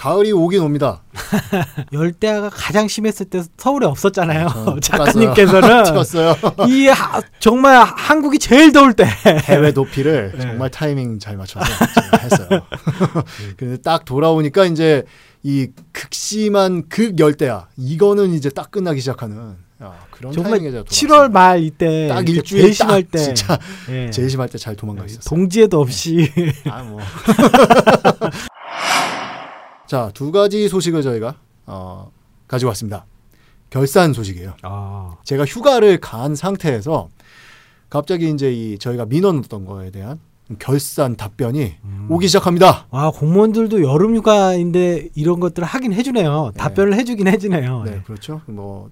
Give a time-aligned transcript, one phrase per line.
[0.00, 1.02] 가을이 오긴 옵니다.
[1.92, 4.48] 열대야가 가장 심했을 때 서울에 없었잖아요.
[4.48, 5.84] 저는 작가님께서는.
[6.68, 10.40] 이 하, 정말 한국이 제일 더울 때 해외 도피를 네.
[10.40, 11.66] 정말 타이밍 잘 맞춰서
[12.18, 12.62] 했어요.
[13.58, 15.04] 근데 딱 돌아오니까 이제
[15.42, 21.62] 이 극심한 극열대야 이거는 이제 딱 끝나기 시작하는 야, 그런 정말 타이밍에 제가 7월 말
[21.62, 23.58] 이때 딱 일주일 제일 심할 딱때 진짜
[23.90, 24.10] 예.
[24.10, 25.28] 제일 심할 때 잘 도망가 있었어요.
[25.28, 26.30] 동지에도 없이
[26.70, 27.00] 아 뭐.
[29.90, 31.34] 자, 두 가지 소식을 저희가
[31.66, 32.12] 어,
[32.46, 33.06] 가지고 왔습니다.
[33.70, 34.54] 결산 소식이에요.
[34.62, 37.08] 아, 제가 휴가를 간 상태에서
[37.88, 40.20] 갑자기 이제 이 저희가 민원 얻던 거에 대한
[40.60, 42.06] 결산 답변이 음.
[42.08, 42.86] 오기 시작합니다.
[42.92, 46.52] 아 공무원들도 여름 휴가인데 이런 것들을 하긴 해주네요.
[46.54, 46.56] 네.
[46.56, 47.82] 답변을 해주긴 해주네요.
[47.82, 48.42] 네, 그렇죠.
[48.46, 48.90] 뭐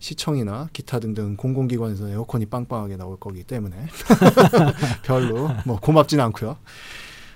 [0.00, 3.76] 시청이나 기타 등등 공공기관에서 에어컨이 빵빵하게 나올 거기 때문에
[5.06, 6.56] 별로 뭐 고맙진 않고요.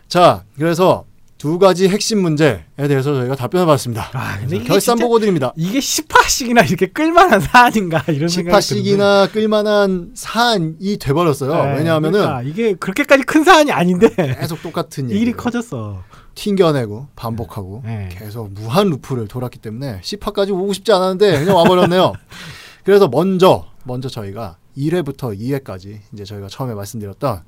[0.09, 1.05] 자, 그래서
[1.39, 4.11] 두 가지 핵심 문제에 대해서 저희가 답변을 받았습니다.
[4.13, 5.53] 아, 근데 이게 결산 보고 드립니다.
[5.57, 8.91] 이게 10화씩이나 이렇게 끌만한 사안인가 이런 생각이 드는데.
[8.97, 11.53] 10화씩이나 끌만한 사안이 돼버렸어요.
[11.65, 14.09] 네, 왜냐하면은 그러니까 이게 그렇게까지 큰 사안이 아닌데
[14.41, 16.03] 계속 똑같은 일이 커졌어.
[16.35, 18.09] 튕겨내고 반복하고 네.
[18.13, 22.15] 계속 무한 루프를 돌았기 때문에 10화까지 오고 싶지 않았는데 그냥 와버렸네요.
[22.85, 27.43] 그래서 먼저 먼저 저희가 1회부터 2회까지 이제 저희가 처음에 말씀드렸던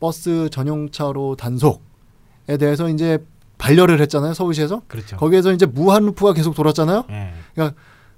[0.00, 1.85] 버스 전용차로 단속에
[2.56, 3.18] 대해서 이제
[3.58, 5.16] 반려를 했잖아요 서울시에서 그렇죠.
[5.16, 7.04] 거기에서 이제 무한 루프가 계속 돌았잖아요.
[7.10, 7.72] 예.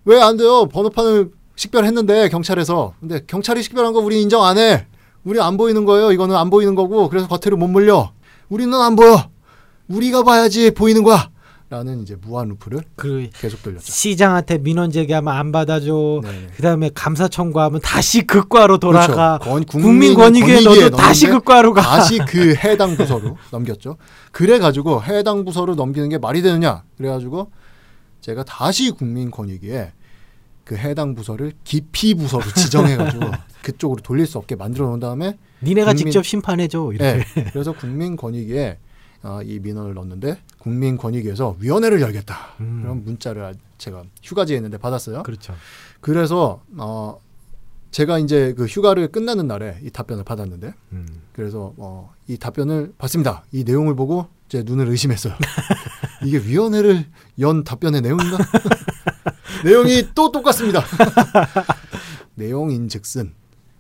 [0.05, 0.67] 왜안 돼요?
[0.67, 4.87] 번호판을 식별했는데 경찰에서 근데 경찰이 식별한 거 우리 인정 안 해.
[5.25, 6.13] 우리 안 보이는 거예요.
[6.13, 8.13] 이거는 안 보이는 거고 그래서 겉으로 못 물려.
[8.49, 9.29] 우리는 안 보여.
[9.89, 11.31] 우리가 봐야지 보이는 거야.
[11.71, 13.93] 라는 이제 무한 루프를 그 계속 돌렸죠.
[13.93, 16.21] 시장한테 민원 제기하면 안 받아줘.
[16.23, 16.47] 네네.
[16.57, 19.37] 그다음에 감사 청구하면 다시 극과로 돌아가.
[19.39, 19.51] 그렇죠.
[19.53, 21.83] 권- 국민 권익위에 너도 다시 극과로 가.
[21.83, 23.99] 다시 그 해당 부서로 넘겼죠.
[24.33, 26.85] 그래 가지고 해당 부서로 넘기는 게 말이 되느냐?
[26.97, 27.51] 그래 가지고
[28.23, 29.93] 제가 다시 국민 권익위에
[30.65, 33.27] 그 해당 부서를 기피 부서로 지정해 가지고
[33.63, 36.91] 그쪽으로 돌릴 수 없게 만들어 놓은 다음에 니네가 국민- 직접 심판해 줘.
[36.95, 37.25] 이렇게.
[37.35, 38.79] 네, 그래서 국민 권익위에
[39.25, 42.55] 어, 이 민원을 넣었는데 국민권익위에서 위원회를 열겠다.
[42.61, 42.81] 음.
[42.83, 45.23] 그런 문자를 아- 제가 휴가지에 있는데 받았어요.
[45.23, 45.55] 그렇죠.
[46.01, 47.21] 그래서 어,
[47.91, 51.07] 제가 이제 그 휴가를 끝나는 날에 이 답변을 받았는데 음.
[51.33, 53.45] 그래서 어, 이 답변을 봤습니다.
[53.53, 55.35] 이 내용을 보고 제 눈을 의심했어요.
[56.25, 57.07] 이게 위원회를
[57.41, 58.39] 연 답변의 내용인가?
[59.65, 60.83] 내용이 또 똑같습니다.
[62.35, 63.33] 내용인즉슨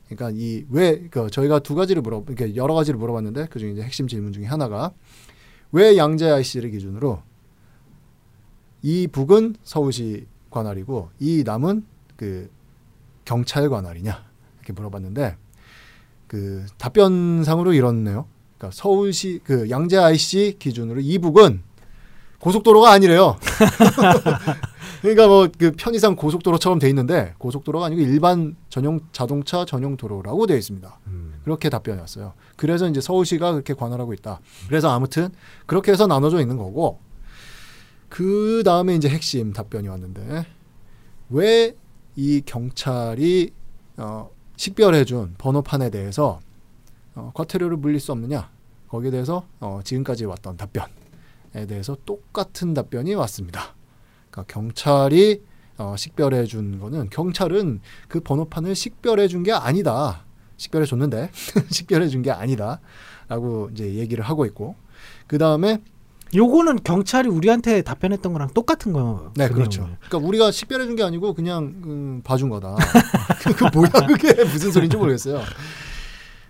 [0.09, 4.09] 그러니까 이 왜 그 저희가 두 가지를 물어 이렇게 여러 가지를 물어봤는데 그중에 이제 핵심
[4.09, 4.93] 질문 중에 하나가
[5.73, 7.23] 왜 양재 IC를 기준으로
[8.83, 11.85] 이 북은 서울시 관할이고 이 남은
[12.17, 12.51] 그
[13.25, 14.25] 경찰 관할이냐
[14.57, 15.37] 이렇게 물어봤는데
[16.27, 18.27] 그 답변상으로 이렇네요.
[18.57, 21.63] 그러니까 서울시 그 양재 IC 기준으로 이 북은
[22.41, 23.37] 고속도로가 아니래요.
[25.03, 30.57] 그러니까 뭐 그 편의상 고속도로처럼 돼 있는데 고속도로가 아니고 일반 전용 자동차 전용 도로라고 되어
[30.57, 30.99] 있습니다.
[31.09, 31.28] 음.
[31.45, 32.35] 그렇게 답변이 왔어요.
[32.57, 34.41] 그래서 이제 서울시가 그렇게 관할하고 있다.
[34.69, 35.29] 그래서 아무튼
[35.67, 36.99] 그렇게 해서 나눠져 있는 거고
[38.09, 40.47] 그 다음에 이제 핵심 답변이 왔는데
[41.31, 41.75] 왜
[42.21, 43.53] 이 경찰이
[43.97, 46.41] 어, 식별해준 번호판에 대해서
[47.15, 48.51] 어, 과태료를 물릴 수 없느냐
[48.89, 53.77] 거기에 대해서 어, 지금까지 왔던 답변에 대해서 똑같은 답변이 왔습니다.
[54.33, 55.43] 그러니까 경찰이
[55.77, 60.25] 어, 식별해 준 거는 경찰은 그 번호판을 식별해 준 게 아니다.
[60.59, 61.31] 식별해 줬는데
[61.71, 64.75] 식별해 준 게 아니다라고 이제 얘기를 하고 있고
[65.27, 65.81] 그 다음에
[66.35, 69.33] 요거는 경찰이 우리한테 답변했던 거랑 똑같은 거.
[69.37, 69.81] 네그 그렇죠.
[69.81, 69.99] 내용이에요.
[70.09, 72.77] 그러니까 우리가 식별해 준 게 아니고 그냥 음, 봐준 거다.
[73.43, 75.41] 그, 그 뭐야 그게 무슨 소리인지 모르겠어요.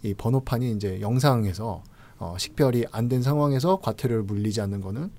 [0.03, 1.85] 이 번호판이 이제 영상에서
[2.19, 5.11] 어, 식별이 안 된 상황에서 과태료를 물리지 않는 거는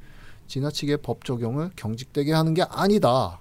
[0.48, 3.40] 지나치게 법 적용을 경직되게 하는 게 아니다.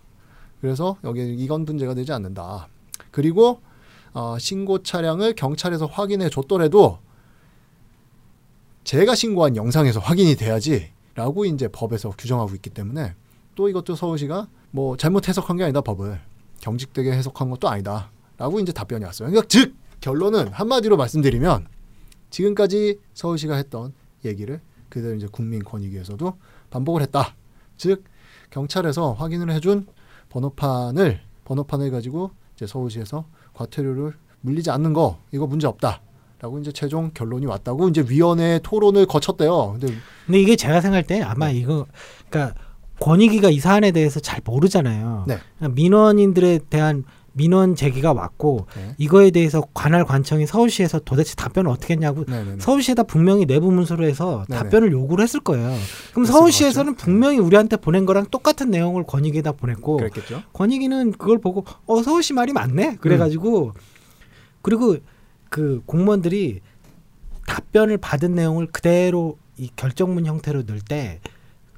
[0.60, 2.68] 그래서 여기 이건 문제가 되지 않는다.
[3.10, 3.60] 그리고
[4.12, 6.98] 어, 신고 차량을 경찰에서 확인해 줬더라도
[8.84, 13.14] 제가 신고한 영상에서 확인이 돼야지라고 이제 법에서 규정하고 있기 때문에
[13.54, 16.20] 또 이것도 서울시가 뭐 잘못 해석한 게 아니다 법을
[16.60, 19.28] 경직되게 해석한 것도 아니다라고 이제 답변이 왔어요.
[19.28, 21.66] 그러니까 즉 결론은 한마디로 말씀드리면
[22.30, 23.92] 지금까지 서울시가 했던
[24.24, 26.38] 얘기를 그대로 이제 국민권익위에서도
[26.70, 27.34] 반복을 했다.
[27.76, 28.04] 즉
[28.50, 29.86] 경찰에서 확인을 해준
[30.30, 33.24] 번호판을 번호판을 가지고 이제 서울시에서
[33.58, 34.12] 과태료를
[34.42, 36.00] 물리지 않는 거 이거 문제 없다.
[36.40, 39.72] 라고 이제 최종 결론이 왔다고 이제 위원회 토론을 거쳤대요.
[39.72, 39.92] 근데
[40.24, 41.86] 근데 이게 제가 생각할 때 아마 이거
[42.30, 42.54] 그러니까
[43.00, 45.24] 권익위가 이 사안에 대해서 잘 모르잖아요.
[45.26, 45.38] 네.
[45.56, 47.02] 그러니까 민원인들에 대한
[47.38, 48.94] 민원 제기가 왔고 네.
[48.98, 52.60] 이거에 대해서 관할 관청이 서울시에서 도대체 답변을 어떻게 했냐고 네네네.
[52.60, 54.62] 서울시에다 분명히 내부 문서로 해서 네네.
[54.62, 55.74] 답변을 요구를 했을 거예요.
[56.12, 56.96] 그럼 서울시에서는.
[56.96, 60.42] 분명히 우리한테 보낸 거랑 똑같은 내용을 권익위에다 보냈고 그랬겠죠.
[60.52, 63.72] 권익위는 그걸 보고 어 서울시 말이 맞네 그래가지고
[64.60, 64.96] 그리고
[65.48, 66.60] 그 공무원들이
[67.46, 71.20] 답변을 받은 내용을 그대로 이 결정문 형태로 넣을 때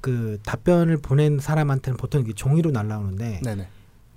[0.01, 3.67] 그 답변을 보낸 사람한테는 보통 이게 종이로 날라오는데 네네.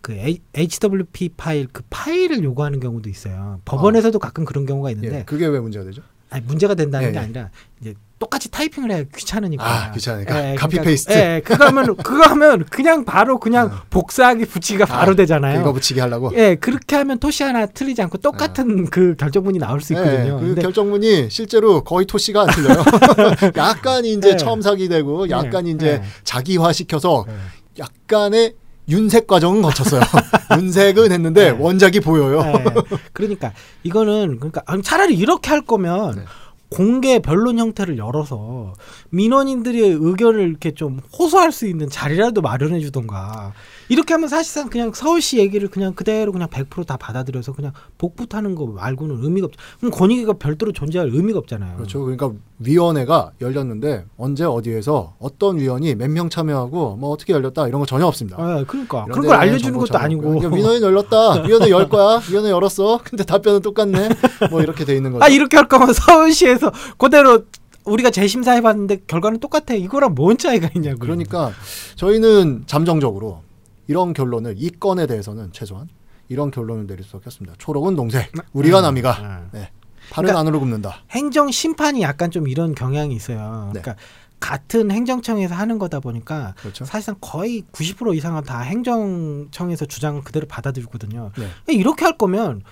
[0.04, 0.14] 그
[0.54, 3.60] HWP 파일 그 파일을 요구하는 경우도 있어요.
[3.64, 6.02] 법원에서도 가끔 그런 경우가 있는데 예, 그게 왜 문제가 되죠?
[6.28, 7.22] 아니, 문제가 된다는 예, 게 예.
[7.22, 7.48] 아니라
[7.80, 9.64] 이제 똑같이 타이핑을 해야 귀찮으니까.
[9.64, 10.50] 아, 귀찮으니까.
[10.50, 11.12] 예, 카피 그러니까, paste.
[11.14, 13.82] 예, 그거 하면 그거 하면 그냥 바로 그냥 어.
[13.88, 15.62] 복사하기 붙이기가 바로 아, 되잖아요.
[15.62, 16.30] 이거 붙이게 하려고.
[16.36, 20.38] 예, 그렇게 하면 토시 하나 틀리지 않고 똑같은 그 결정문이 나올 수 있거든요.
[20.38, 22.84] 네, 그 결정문이 실제로 거의 토시가 안 틀려요.
[23.56, 24.36] 약간 이제 네.
[24.36, 26.02] 처음 사기 되고 약간 네, 이제 네.
[26.24, 27.34] 자기화 시켜서 네.
[27.78, 28.56] 약간의
[28.88, 30.02] 윤색 과정은 거쳤어요.
[30.60, 31.58] 윤색은 했는데 네.
[31.58, 32.42] 원작이 보여요.
[32.44, 32.64] 예,
[33.12, 33.52] 그러니까
[33.82, 36.22] 이거는 그러니까 차라리 이렇게 할 거면 네.
[36.70, 38.74] 공개 변론 형태를 열어서
[39.10, 43.52] 민원인들의 의견을 이렇게 좀 호소할 수 있는 자리라도 마련해 주던가
[43.88, 49.18] 이렇게 하면 사실상 그냥 서울시 얘기를 그냥 그대로 그냥 100%다 받아들여서 그냥 복붙하는 거 말고는
[49.22, 49.58] 의미가 없죠.
[49.78, 51.76] 그럼 권익위가 별도로 존재할 의미가 없잖아요.
[51.76, 52.00] 그렇죠.
[52.00, 57.86] 그러니까 위원회가 열렸는데 언제 어디에서 어떤 위원이 몇 명 참여하고 뭐 어떻게 열렸다 이런 거
[57.86, 58.36] 전혀 없습니다.
[58.40, 60.22] 아, 그러니까 그런 걸 알려주는 것도 아니고.
[60.22, 61.42] 그러니까 민원인 열렸다.
[61.42, 62.20] 위원회 열 거야.
[62.30, 63.00] 위원회 열었어.
[63.02, 64.08] 근데 답변은 똑같네.
[64.50, 65.24] 뭐 이렇게 돼 있는 거죠.
[65.24, 67.44] 아 이렇게 할 거면 서울시에서 그대로
[67.84, 69.74] 우리가 재심사 해봤는데 결과는 똑같아.
[69.74, 71.00] 이거랑 뭔 차이가 있냐고.
[71.00, 71.50] 그러니까
[71.96, 73.40] 저희는 잠정적으로
[73.86, 75.88] 이런 결론을 이 건에 대해서는 최소한
[76.28, 77.56] 이런 결론을 내릴 수 없겠습니다.
[77.58, 79.46] 초록은 농색, 우리가 남이가 아.
[79.52, 79.70] 네.
[80.10, 81.02] 팔은 그러니까 안으로 굽는다.
[81.10, 83.70] 행정 심판이 약간 좀 이런 경향이 있어요.
[83.74, 83.80] 네.
[83.80, 84.02] 그러니까
[84.40, 86.84] 같은 행정청에서 하는 거다 보니까 그렇죠.
[86.84, 91.30] 사실상 거의 90% 이상은 다 행정청에서 주장을 그대로 받아들이거든요.
[91.38, 91.74] 네.
[91.74, 92.62] 이렇게 할 거면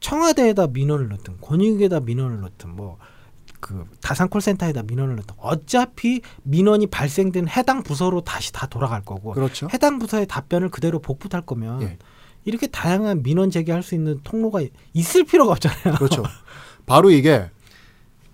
[0.00, 2.96] 청와대에다 민원을 넣든 권익위에다 민원을 넣든 뭐
[3.60, 9.68] 그 다산 콜센터에다 민원을 넣든 어차피 민원이 발생된 해당 부서로 다시 다 돌아갈 거고 그렇죠.
[9.72, 11.98] 해당 부서의 답변을 그대로 복붙할 거면 예.
[12.44, 14.60] 이렇게 다양한 민원 제기할 수 있는 통로가
[14.94, 15.94] 있을 필요가 없잖아요.
[15.96, 16.24] 그렇죠.
[16.86, 17.50] 바로 이게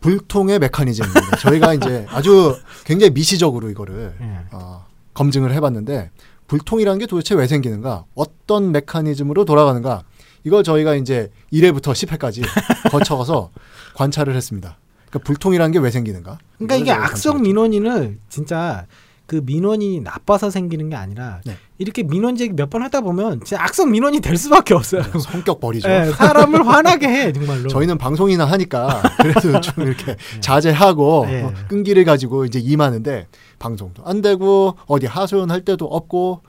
[0.00, 1.36] 불통의 메커니즘입니다.
[1.38, 4.38] 저희가 이제 아주 굉장히 미시적으로 이거를 예.
[4.52, 6.10] 어, 검증을 해봤는데
[6.46, 8.04] 불통이라는 게 도대체 왜 생기는가?
[8.14, 10.04] 어떤 메커니즘으로 돌아가는가?
[10.44, 12.44] 이걸 저희가 이제 1회부터 10회까지
[12.90, 13.50] 거쳐서
[13.96, 14.78] 관찰을 했습니다.
[15.10, 16.38] 그러니까 불통이라는 게 왜 생기는가?
[16.58, 17.42] 그러니까 이게 악성.
[17.42, 18.86] 민원인을 진짜
[19.26, 21.56] 그 민원이 나빠서 생기는 게 아니라 네.
[21.78, 25.02] 이렇게 민원 제기 몇 번 하다 보면 진짜 악성 민원이 될 수밖에 없어요.
[25.20, 25.88] 성격 버리죠.
[25.90, 27.68] 예, 사람을 화나게 해 정말로.
[27.68, 31.42] 저희는 방송이나 하니까 그래도 좀 이렇게 자제하고 네.
[31.42, 33.26] 어, 끈기를 가지고 이제 임하는데
[33.58, 36.42] 방송도 안 되고 어디 하소연할 때도 없고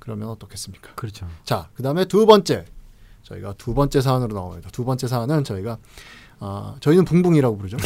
[0.00, 0.90] 그러면 어떻겠습니까?
[0.96, 1.26] 그렇죠.
[1.44, 2.64] 자, 그다음에 두 번째
[3.22, 4.68] 저희가 두 번째 사안으로 나옵니다.
[4.72, 5.78] 두 번째 사안은 저희가
[6.38, 7.76] 아, 저희는 붕붕이라고 부르죠.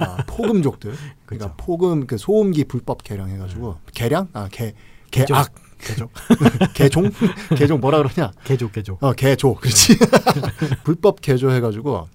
[0.00, 0.92] 아, 포금족들.
[1.26, 1.54] 그러니까 그렇죠.
[1.56, 4.28] 포금 그 소음기 불법 개량해가지고 개량?
[4.32, 4.74] 아, 개.
[5.10, 6.08] 개악 개조.
[6.74, 7.10] 개종
[7.56, 8.32] 개종 뭐라 그러냐?
[8.44, 8.98] 개조 개조.
[9.00, 9.54] 어, 개조.
[9.54, 9.96] 그렇지.
[10.82, 12.08] 불법 개조해가지고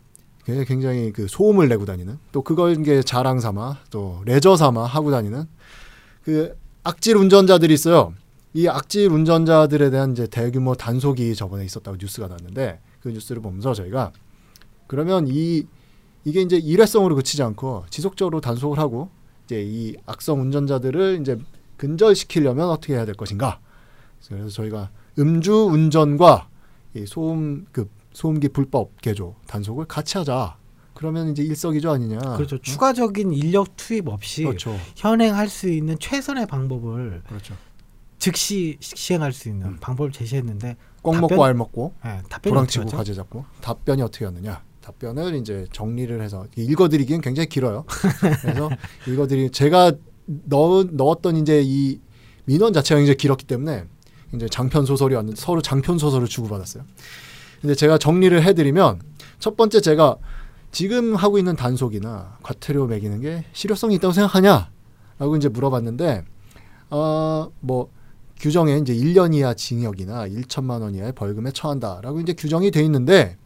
[0.68, 5.46] 굉장히 그 소음을 내고 다니는 또 그걸 이게 자랑 삼아 또 레저 삼아 하고 다니는
[6.24, 8.14] 그 악질 운전자들이 있어요.
[8.54, 14.12] 이 악질 운전자들에 대한 이제 대규모 단속이 저번에 있었다고 뉴스가 났는데 그 뉴스를 보면서 저희가
[14.90, 15.66] 그러면 이
[16.26, 19.10] 이게 이제 일회성으로 그치지 않고 지속적으로 단속을 하고
[19.46, 21.38] 이제 이 악성 운전자들을 이제
[21.78, 23.60] 근절시키려면 어떻게 해야 될 것인가?
[24.28, 26.50] 그래서 저희가 음주 운전과
[26.96, 30.58] 이 소음 그 소음기 불법 개조 단속을 같이 하자.
[30.96, 32.18] 그러면 이제 일석이조 아니냐.
[32.36, 32.56] 그렇죠.
[32.58, 32.60] 어?
[32.62, 34.76] 추가적인 인력 투입 없이 그렇죠.
[34.98, 37.56] 현행할 수 있는 최선의 방법을 그렇죠.
[38.18, 39.78] 즉시 시행할 수 있는 음.
[39.80, 44.62] 방법을 제시했는데 꽉 답변- 먹고 알 먹고 예, 답변이 도랑치고 가재 잡고 답변이 어떻게 였느냐.
[44.90, 47.86] 답변을 이제 정리를 해서 읽어드리기엔 굉장히 길어요.
[48.42, 48.70] 그래서
[49.08, 49.94] 읽어드리 제가
[50.26, 52.00] 넣, 넣었던 이제 이
[52.46, 53.86] 민원 자체가 굉장히 길었기 때문에
[54.34, 56.84] 이제 장편 소설이 왔는데 서로 장편 소설을 주고받았어요.
[57.62, 59.02] 근데 제가 정리를 해드리면
[59.38, 60.18] 첫 번째 제가
[60.72, 66.24] 지금 하고 있는 단속이나 과태료 매기는 게 실효성이 있다고 생각하냐?라고 이제 물어봤는데
[66.90, 67.90] 어뭐
[68.40, 73.38] 규정에 이제 1년 이하 징역이나 1천만 원 이하의 벌금에 처한다라고 이제 규정이 돼 있는데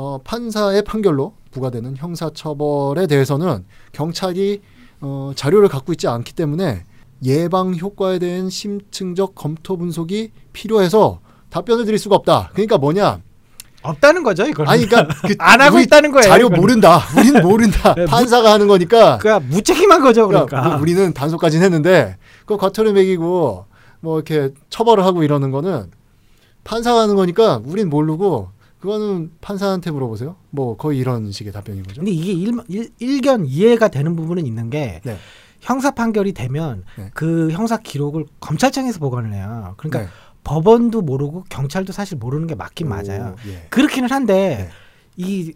[0.00, 4.60] 어 판사의 판결로 부과되는 형사 처벌에 대해서는 경찰이
[5.00, 6.84] 어 자료를 갖고 있지 않기 때문에
[7.24, 11.18] 예방 효과에 대한 심층적 검토 분석이 필요해서
[11.50, 12.50] 답변을 드릴 수가 없다.
[12.52, 13.20] 그러니까 뭐냐?
[13.82, 14.68] 없다는 거죠, 이걸.
[14.68, 16.28] 아니 그러니까 그 안 하고 있다는 거예요.
[16.28, 16.60] 자료 이거는.
[16.60, 17.00] 모른다.
[17.16, 17.94] 우린 모른다.
[17.96, 19.18] 네, 무- 판사가 하는 거니까.
[19.18, 20.60] 그러니까 무책임한 거죠, 그러니까.
[20.60, 23.64] 그러니까 우리는 단속까지는 했는데 그 과태료 매기고
[23.98, 25.90] 뭐 이렇게 처벌을 하고 이러는 거는
[26.62, 28.50] 판사가 하는 거니까 우린 모르고
[28.80, 30.36] 그거는 판사한테 물어보세요.
[30.50, 32.00] 뭐 거의 이런 식의 답변인 거죠.
[32.00, 35.16] 근데 이게 일, 일, 일견 이해가 되는 부분은 있는 게 네.
[35.60, 37.10] 형사 판결이 되면 네.
[37.14, 39.74] 그 형사 기록을 검찰청에서 보관을 해요.
[39.78, 40.08] 그러니까 네.
[40.44, 43.34] 법원도 모르고 경찰도 사실 모르는 게 맞긴 맞아요.
[43.36, 43.66] 오, 예.
[43.70, 44.70] 그렇기는 한데 네.
[45.16, 45.52] 이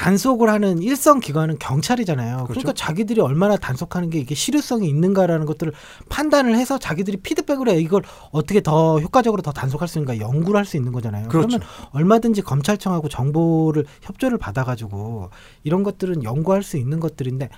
[0.00, 2.46] 단속을 하는 일선 기관은 경찰이잖아요.
[2.46, 2.72] 그러니까 그렇죠.
[2.72, 5.74] 자기들이 얼마나 단속하는 게 이게 실효성이 있는가라는 것들을
[6.08, 10.70] 판단을 해서 자기들이 피드백을 해 이걸 어떻게 더 효과적으로 더 단속할 수 있는가 연구를 할
[10.70, 11.28] 수 있는 거잖아요.
[11.28, 11.48] 그렇죠.
[11.48, 15.30] 그러면 얼마든지 검찰청하고 정보를 협조를 받아가지고
[15.64, 17.50] 이런 것들은 연구할 수 있는 것들인데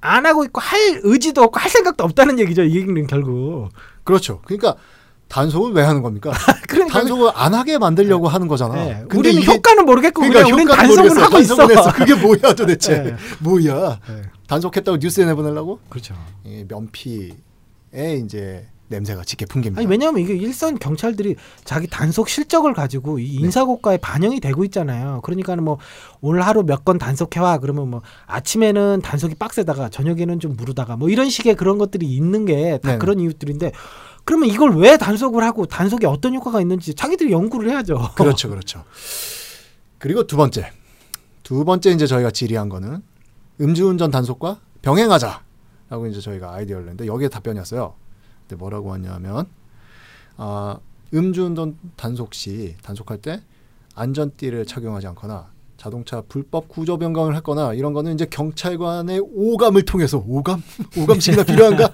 [0.00, 2.64] 안 하고 있고 할 의지도 없고 할 생각도 없다는 얘기죠.
[2.64, 3.68] 이 얘기는 결국.
[4.02, 4.40] 그렇죠.
[4.44, 4.76] 그러니까
[5.28, 6.32] 단속을 왜 하는 겁니까?
[6.68, 8.74] 그러니까 단속을 안 하게 만들려고 하는 거잖아.
[8.74, 9.04] 네.
[9.14, 11.24] 우리는 이게 효과는 모르겠고 그러니까 우리는 단속을 모르겠어요.
[11.24, 11.66] 하고 있어.
[11.68, 11.92] 했어.
[11.92, 13.02] 그게 뭐야 도대체?
[13.02, 13.16] 네.
[13.40, 13.98] 뭐야?
[14.08, 14.22] 네.
[14.46, 15.80] 단속했다고 뉴스에 내보내려고?
[15.88, 16.14] 그렇죠.
[16.44, 17.30] 이 면피에
[18.24, 19.80] 이제 냄새가 짙게 풍깁니다.
[19.80, 23.44] 아니 왜냐하면 이게 일선 경찰들이 자기 단속 실적을 가지고 이 네.
[23.46, 25.20] 인사고과에 반영이 되고 있잖아요.
[25.22, 25.78] 그러니까는 뭐
[26.20, 31.30] 오늘 하루 몇 건 단속해와 그러면 뭐 아침에는 단속이 빡세다가 저녁에는 좀 무르다가 뭐 이런
[31.30, 32.98] 식의 그런 것들이 있는 게다 네네.
[32.98, 33.72] 그런 이유들인데
[34.24, 38.12] 그러면 이걸 왜 단속을 하고 단속에 어떤 효과가 있는지 자기들이 연구를 해야죠.
[38.16, 38.84] 그렇죠, 그렇죠.
[39.98, 40.72] 그리고 두 번째,
[41.42, 43.02] 두 번째 이제 저희가 질의한 거는
[43.60, 47.94] 음주운전 단속과 병행하자라고 이제 저희가 아이디어를 냈는데 여기에 답변이 왔어요.
[48.40, 49.46] 근데 뭐라고 하냐면
[50.36, 50.78] 아,
[51.12, 53.42] 음주운전 단속 시 단속할 때
[53.94, 55.53] 안전띠를 착용하지 않거나
[55.84, 60.62] 자동차 불법 구조 변경을 했거나 이런 거는 이제 경찰관의 오감을 통해서 오감
[60.96, 61.92] 오감식이나 필요한가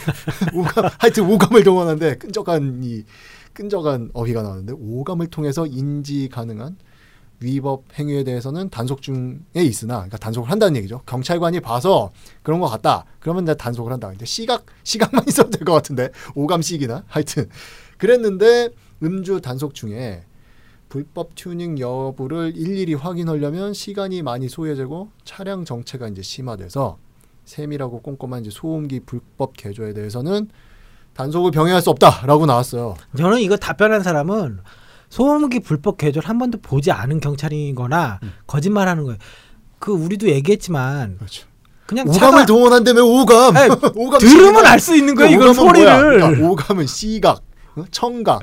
[0.56, 3.04] 오감 하여튼 오감을 동원하는데 끈적한 이
[3.52, 6.78] 끈적한 어휘가 나오는데 오감을 통해서 인지 가능한
[7.40, 11.02] 위법 행위에 대해서는 단속 중에 있으나 그러니까 단속을 한다는 얘기죠.
[11.04, 12.12] 경찰관이 봐서
[12.42, 13.04] 그런 것 같다.
[13.20, 14.08] 그러면 내가 단속을 한다.
[14.08, 17.50] 근데 시각 시각만 있어도 될 것 같은데 오감식이나 하여튼
[17.98, 18.70] 그랬는데
[19.02, 20.24] 음주 단속 중에
[20.88, 26.98] 불법 튜닝 여부를 일일이 확인하려면 시간이 많이 소요되고 차량 정체가 이제 심화돼서
[27.44, 30.48] 세밀하고 꼼꼼한 이제 소음기 불법 개조에 대해서는
[31.14, 32.96] 단속을 병행할 수 없다라고 나왔어요.
[33.16, 34.58] 저는 이거 답변한 사람은
[35.08, 38.32] 소음기 불법 개조를 한 번도 보지 않은 경찰이거나 음.
[38.46, 39.18] 거짓말하는 거예요.
[39.78, 41.46] 그 우리도 얘기했지만 그렇죠.
[41.86, 43.54] 그냥 오감을 동원한다며 오감.
[43.54, 44.66] 네, 오감 들으면.
[44.66, 45.38] 알 수 있는 거예요.
[45.38, 45.54] 그러니까 이건?
[45.54, 46.18] 소리를.
[46.18, 47.45] 그러니까 오감은 시각, 어?
[47.90, 48.40] 청각,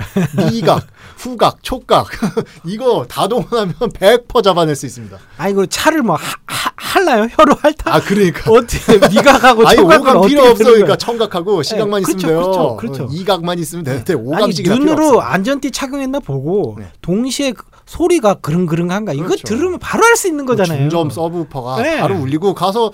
[0.51, 0.85] 미각,
[1.17, 2.07] 후각, 촉각
[2.65, 5.17] 이거 다 동원하면 100% 잡아낼 수 있습니다.
[5.37, 7.27] 아 이거 차를 뭐 하, 하, 할나요?
[7.31, 7.95] 혀로 핥아?
[7.95, 10.63] 아 그러니까 어떻게 미각하고 아니 어떻게 필요 없어.
[10.63, 10.95] 그러니까?
[10.95, 12.77] 청각하고 시각만 네, 있으면 그쵸, 돼요.
[12.77, 13.03] 그쵸.
[13.05, 16.91] 어, 이각만 있으면 되는데 아니 오감식이 눈으로 안전띠 착용했나 보고 네.
[17.01, 19.43] 동시에 그 소리가 그릉그릉한가 이거 그렇죠.
[19.43, 20.89] 들으면 바로 알수 있는 거잖아요.
[20.89, 21.99] 중점 서브우퍼가 네.
[21.99, 22.91] 바로 울리고 가서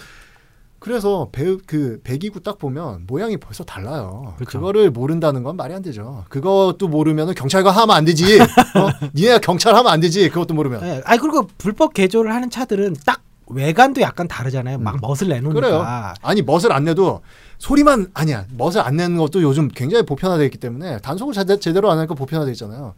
[0.80, 4.34] 그래서 배, 그 배기구 딱 보면 모양이 벌써 달라요.
[4.38, 4.60] 그쵸.
[4.60, 6.24] 그거를 모른다는 건 말이 안 되죠.
[6.30, 8.40] 그것도 모르면은 경찰관 하면 안 되지.
[8.42, 8.90] 어?
[9.14, 10.30] 니네가 경찰 하면 안 되지.
[10.30, 10.82] 그것도 모르면.
[10.82, 11.02] 네.
[11.06, 14.78] 아니 그리고 불법 개조를 하는 차들은 딱 외관도 약간 다르잖아요.
[14.78, 15.00] 막 음.
[15.02, 15.54] 멋을 내놓으니까.
[15.54, 15.86] 그래요.
[16.22, 17.22] 아니 멋을 안 내도
[17.58, 18.46] 소리만 아니야.
[18.56, 22.52] 멋을 안 내는 것도 요즘 굉장히 보편화되어 있기 때문에 단속을 제대, 제대로 안 하니까 보편화되어
[22.54, 22.94] 있잖아요.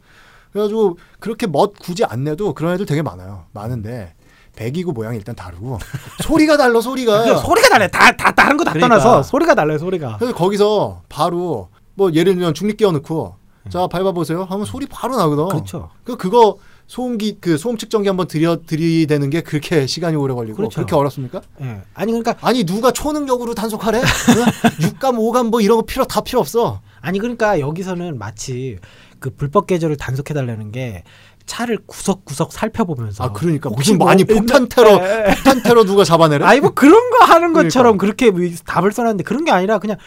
[0.51, 3.45] 그래가지고 그렇게 멋 굳이 안 내도 그런 애들 되게 많아요.
[3.53, 4.13] 많은데
[4.55, 5.79] 배기구 모양이 일단 다르고
[6.23, 7.23] 소리가 달라 소리가.
[7.23, 7.87] 그 소리가 달라요.
[7.91, 8.99] 다, 다 다른 거다 그러니까.
[8.99, 9.77] 떠나서 소리가 달라요.
[9.77, 10.17] 소리가.
[10.17, 13.35] 그래서 거기서 바로 뭐 예를 들면 중립 끼워 넣고
[13.69, 15.47] 자 밟아보세요 하면 소리 바로 나거든.
[15.49, 15.89] 그렇죠.
[16.03, 20.75] 그 그거 소음기 그 소음 측정기 한번 들여 들이대는 게 그렇게 시간이 오래 걸리고 그렇죠.
[20.75, 21.41] 그렇게 어렵습니까?
[21.61, 21.81] 예.
[21.93, 23.99] 아니 그러니까 아니 누가 초능력으로 단속하래?
[23.99, 24.45] 응?
[24.87, 26.81] 육감 오감 뭐 이런 거 필요 다 필요 없어.
[26.99, 28.77] 아니 그러니까 여기서는 마치
[29.19, 31.03] 그 불법 개조를 단속해 달라는 게
[31.45, 35.33] 차를 구석구석 살펴보면서 아 그러니까 혹시 무슨 뭐 있나- 폭탄 테러 예.
[35.35, 36.45] 폭탄 테러 누가 잡아내래?
[36.45, 38.25] 아니 뭐 그런 거 하는 것처럼 그러니까.
[38.25, 39.97] 그렇게 뭐 답을 써놨는데 그런 게 아니라 그냥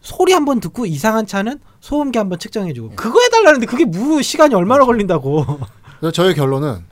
[0.00, 2.94] 소리 한 번 듣고 이상한 차는 소음기 한 번 측정해주고 네.
[2.96, 4.54] 그거 해달라는데 그게 무 시간이.
[4.54, 5.44] 얼마나 걸린다고
[6.00, 6.84] 그래서 저의 결론은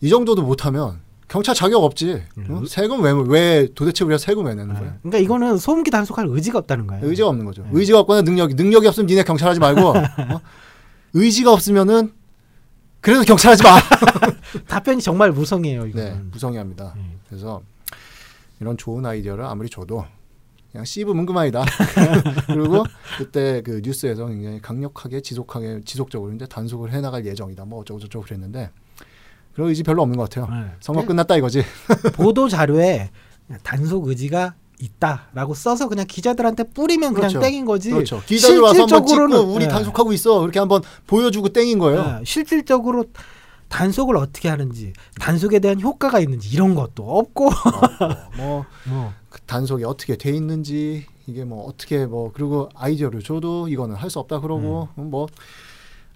[0.00, 2.22] 이 정도도 못하면 경찰 자격 없지.
[2.38, 2.44] 응?
[2.48, 2.64] 음.
[2.66, 4.94] 세금 왜, 왜 도대체 우리가 세금 왜 내는 거야?
[5.02, 7.62] 그러니까 이거는 소음기 단속할 의지가 없다는 거예요 의지가 없는 거죠.
[7.64, 7.68] 네.
[7.72, 10.40] 의지가 없거나 능력이 능력이 없으면 니네 경찰하지 말고 어?
[11.12, 12.12] 의지가 없으면은
[13.00, 13.78] 그래도 경찰하지 마.
[14.66, 16.94] 답변이 정말 무성해요 이거는 네, 무성의합니다.
[16.96, 17.20] 음.
[17.28, 17.62] 그래서
[18.60, 20.04] 이런 좋은 아이디어를 아무리 줘도
[20.72, 21.64] 그냥 씨부 문금아이다.
[22.46, 22.84] 그리고
[23.16, 27.64] 그때 그 뉴스에서 굉장히 강력하게 지속하게 지속적으로 이제 단속을 해나갈 예정이다.
[27.64, 28.70] 뭐 어쩌고 저쩌고 그랬는데
[29.54, 30.54] 그런 의지 별로 없는 것 같아요.
[30.54, 30.72] 네.
[30.80, 31.62] 선거 끝났다 이거지.
[32.14, 33.10] 보도 자료에
[33.62, 37.40] 단속 의지가 있다라고 써서 그냥 기자들한테 뿌리면 그냥 그렇죠.
[37.44, 37.90] 땡인 거지.
[37.90, 38.22] 그렇죠.
[38.26, 39.68] 기자들 와서 한번 찍고 우리 네.
[39.68, 40.40] 단속하고 있어.
[40.40, 42.02] 그렇게 한번 보여주고 땡인 거예요.
[42.04, 43.04] 네, 실질적으로
[43.68, 47.50] 단속을 어떻게 하는지, 단속에 대한 효과가 있는지 이런 것도 없고.
[48.36, 53.94] 뭐 뭐 그 단속이 어떻게 돼 있는지 이게 뭐 어떻게 뭐 그리고 아이디어를 줘도 이거는
[53.96, 55.28] 할 수 없다 그러고 뭐안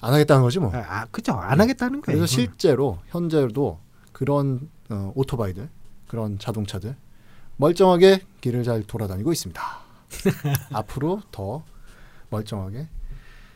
[0.01, 0.71] 하겠다는 거지 뭐.
[0.75, 1.33] 아, 아, 그죠.
[1.33, 2.19] 안 하겠다는 거예요.
[2.19, 2.27] 그래서.
[2.27, 3.79] 실제로 현재도
[4.13, 5.69] 그런 어, 오토바이들,
[6.09, 6.97] 그런 자동차들
[7.63, 9.63] 멀쩡하게 길을 잘 돌아다니고 있습니다.
[10.73, 11.63] 앞으로 더
[12.31, 12.89] 멀쩡하게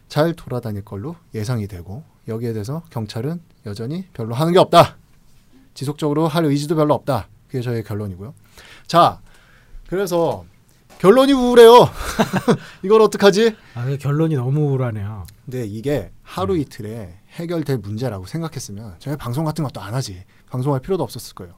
[0.06, 4.96] 잘 돌아다닐 걸로 예상이 되고 여기에 대해서 경찰은 여전히 별로 하는 게 없다.
[5.74, 7.28] 지속적으로 할 의지도 별로 없다.
[7.48, 8.32] 그게 저의 결론이고요.
[8.86, 9.20] 자,
[9.88, 10.44] 그래서
[10.98, 11.88] 결론이 우울해요.
[12.84, 13.56] 이걸 어떡하지?
[13.74, 15.26] 아, 그 결론이 너무 우울하네요.
[15.44, 16.60] 근데 이게 하루 음.
[16.60, 20.24] 이틀에 해결될 문제라고 생각했으면 저희 방송 같은 것도 안 하지.
[20.48, 21.54] 방송할 필요도 없었을 거예요.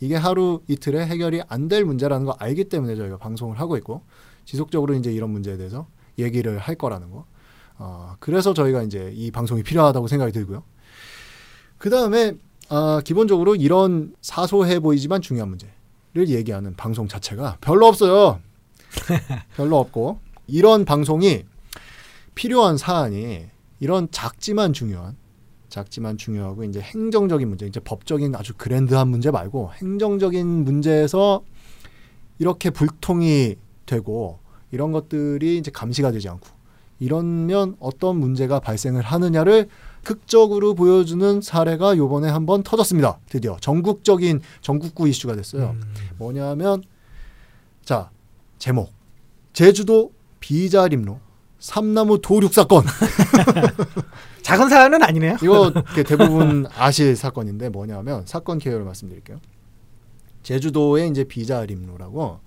[0.00, 4.02] 이게 하루 이틀에 해결이 안 될 문제라는 거 알기 때문에 저희가 방송을 하고 있고
[4.44, 5.86] 지속적으로 이제 이런 문제에 대해서
[6.18, 7.24] 얘기를 할 거라는 거.
[7.78, 10.62] 어, 그래서 저희가 이제 이 방송이 필요하다고 생각이 들고요.
[11.78, 12.34] 그 다음에
[12.68, 18.40] 아, 기본적으로 이런 사소해 보이지만 중요한 문제를 얘기하는 방송 자체가 별로 없어요.
[19.56, 21.44] 별로 없고 이런 방송이
[22.34, 23.46] 필요한 사안이
[23.80, 25.16] 이런 작지만 중요한
[25.68, 31.42] 작지만 중요하고 이제 행정적인 문제, 이제 법적인 아주 그랜드한 문제 말고 행정적인 문제에서
[32.38, 33.56] 이렇게 불통이
[33.86, 34.38] 되고
[34.70, 36.48] 이런 것들이 이제 감시가 되지 않고
[36.98, 39.68] 이러면 어떤 문제가 발생을 하느냐를
[40.02, 43.18] 극적으로 보여주는 사례가 요번에 한번 터졌습니다.
[43.28, 45.70] 드디어 전국적인 전국구 이슈가 됐어요.
[45.70, 45.82] 음.
[46.16, 46.82] 뭐냐면
[47.84, 48.10] 자
[48.58, 48.92] 제목
[49.52, 51.25] 제주도 비자림로
[51.58, 52.84] 삼나무 도륙 사건
[54.42, 55.36] 작은 사안은 아니네요.
[55.42, 55.72] 이거
[56.06, 59.40] 대부분 아실 사건인데 뭐냐면 사건 개요를 말씀드릴게요.
[60.42, 62.38] 제주도의 이제 비자림로라고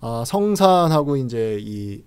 [0.00, 2.02] 아, 성산하고 이제 이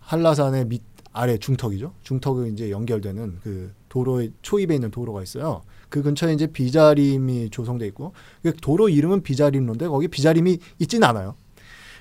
[0.00, 0.82] 한라산의 밑
[1.12, 1.94] 아래 중턱이죠.
[2.02, 5.62] 중턱을 이제 연결되는 그 도로의 초입에 있는 도로가 있어요.
[5.88, 11.34] 그 근처에 이제 비자림이 조성돼 있고 그 도로 이름은 비자림로인데 거기 비자림이 있지는 않아요.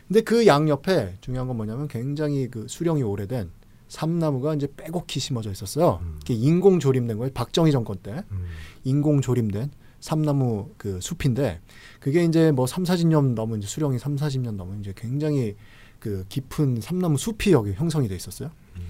[0.07, 3.49] 근데 그 양옆에 중요한 건 뭐냐면 굉장히 그 수령이 오래된
[3.87, 5.99] 삼나무가 이제 빼곡히 심어져 있었어요.
[6.01, 6.19] 음.
[6.21, 7.31] 이게 인공 조림된 거예요.
[7.33, 8.45] 박정희 정권 때 음.
[8.83, 11.61] 인공 조림된 삼나무 그 숲인데
[11.99, 15.55] 그게 이제 뭐 3, 40년 넘은 이제 수령이 3, 40년 넘은 이제 굉장히
[15.99, 18.51] 그 깊은 삼나무 숲이 여기 형성이 돼 있었어요.
[18.75, 18.81] 음.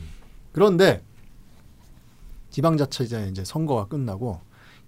[0.51, 1.01] 그런데
[2.50, 4.41] 지방자치제 이제 선거가 끝나고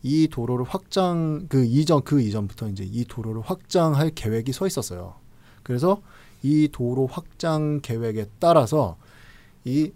[0.04, 5.16] 이 도로를 확장 그 이전 그 이전부터 이제 이 도로를 확장할 계획이 서 있었어요.
[5.64, 6.02] 그래서
[6.48, 8.96] 이 도로 확장 계획에 따라서
[9.66, 9.92] 이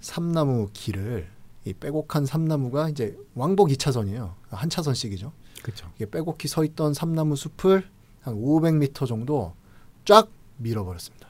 [0.00, 1.28] 삼나무 길을
[1.64, 4.34] 이 빼곡한 삼나무가 이제 왕복 2차선이에요.
[4.50, 5.30] 한 차선씩이죠.
[5.62, 5.88] 그렇죠.
[5.94, 7.88] 이게 빼곡히 서 있던 삼나무 숲을
[8.22, 9.54] 한 500m 정도
[10.04, 11.28] 쫙 밀어버렸습니다.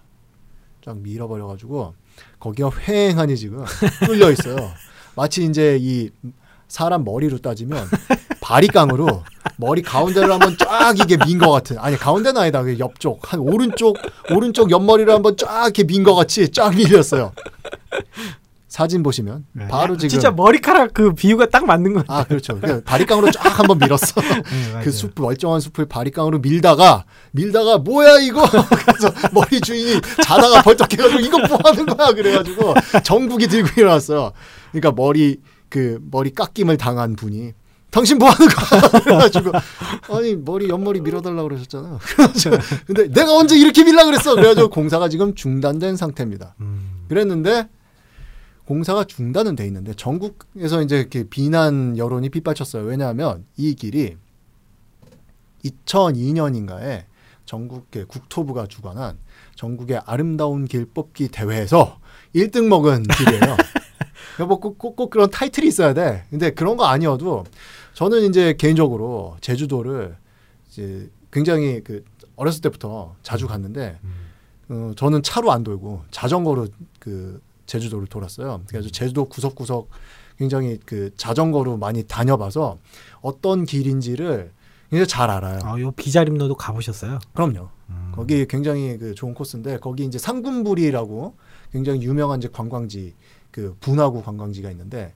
[0.83, 1.95] 쫙 밀어버려가지고
[2.41, 3.63] 거기가 휑하니 지금
[4.07, 4.57] 뚫려 있어요.
[5.15, 6.11] 마치 이제 이
[6.73, 7.87] 사람 머리로 따지면
[8.41, 9.25] 바리깡으로
[9.57, 13.99] 머리 가운데를 한번 쫙 이게 민 것 같은 아니 가운데는 아니다 그 옆쪽 한 오른쪽
[14.35, 17.33] 오른쪽 옆머리를 한번 쫙 이렇게 민 것 같이 쫙 밀렸어요.
[18.69, 20.09] 사진 보시면 바로 지금 네.
[20.09, 22.05] 진짜 머리카락 그 비유가 딱 맞는 거.
[22.09, 22.59] 아 그렇죠.
[22.59, 24.19] 그러니까 바리깡으로 쫙 한번 밀었어.
[24.23, 30.91] 네, 그 숲 멀쩡한 숲을 바리깡으로 밀다가 밀다가 뭐야 이거 그래서 머리 주인이 자다가 벌떡
[30.91, 32.73] 해가지고 이거 뭐 하는 거야 그래가지고
[33.05, 34.33] 정국이 들고 일어났어요.
[34.71, 35.37] 그러니까 머리
[35.73, 37.55] 그 머리 깎임을 당한 분이
[37.91, 39.53] 당신 뭐 하는 거야 그래가지고
[40.11, 41.99] 아니 머리 옆머리 밀어달라 고 그러셨잖아.
[42.87, 46.57] 근데 내가 언제 이렇게 밀라 그랬어 그래가지고 공사가 지금 중단된 상태입니다.
[46.61, 47.07] 음.
[47.09, 47.71] 그랬는데
[48.67, 52.85] 공사가 중단은 돼 있는데 전국에서 이제 이렇게 비난 여론이 빗발쳤어요.
[52.85, 54.19] 왜냐하면 이 길이
[55.65, 57.05] 2002년인가에
[57.47, 59.17] 전국 의 국토부가 주관한
[59.55, 61.99] 전국의 아름다운 길 뽑기 대회에서
[62.35, 63.57] 1등 먹은 길이에요.
[64.39, 66.25] 뭐꼭 꼭, 꼭 그런 타이틀이 있어야 돼.
[66.31, 67.45] 근데 그런 거 아니어도
[67.95, 70.17] 저는 이제 개인적으로 제주도를
[70.69, 72.05] 이제 굉장히 그
[72.37, 74.33] 어렸을 때부터 자주 갔는데 음.
[74.69, 76.69] 어, 저는 차로 안 돌고 자전거로
[76.99, 78.63] 그 제주도를 돌았어요.
[78.69, 79.89] 그래서 제주도 구석구석
[80.39, 82.79] 굉장히 그 자전거로 많이 다녀봐서
[83.21, 84.51] 어떤 길인지를
[84.91, 85.59] 굉장히 잘 알아요.
[85.63, 87.19] 아, 요 비자림로도 가보셨어요?
[87.33, 87.69] 그럼요.
[87.91, 88.13] 음.
[88.15, 91.35] 거기 굉장히 그 좋은 코스인데 거기 이제 상군부리라고
[91.73, 93.15] 굉장히 유명한 이제 관광지
[93.53, 95.15] 그 분화구 관광지가 있는데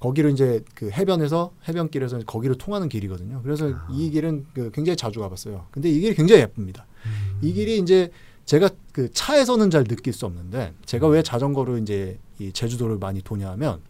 [0.00, 3.40] 거기를 이제 그 해변에서 해변길에서 거기를 통하는 길이거든요.
[3.42, 3.88] 그래서 아.
[3.90, 5.66] 이 길은 그 굉장히 자주 가봤어요.
[5.70, 6.86] 근데 이 길이 굉장히 예쁩니다.
[7.06, 7.38] 음.
[7.40, 8.10] 이 길이 이제
[8.44, 13.50] 제가 그 차에서는 잘 느낄 수 없는데 제가 왜 자전거로 이제 이 제주도를 많이 도냐
[13.52, 13.80] 하면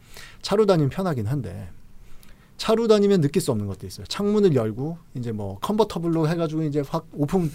[0.43, 1.69] 차로 다니면 편하긴 한데
[2.57, 4.07] 차로 다니면 느낄 수 없는 것도 있어요.
[4.07, 7.51] 창문을 열고 이제 뭐 컨버터블로 해가지고 이제 확 오픈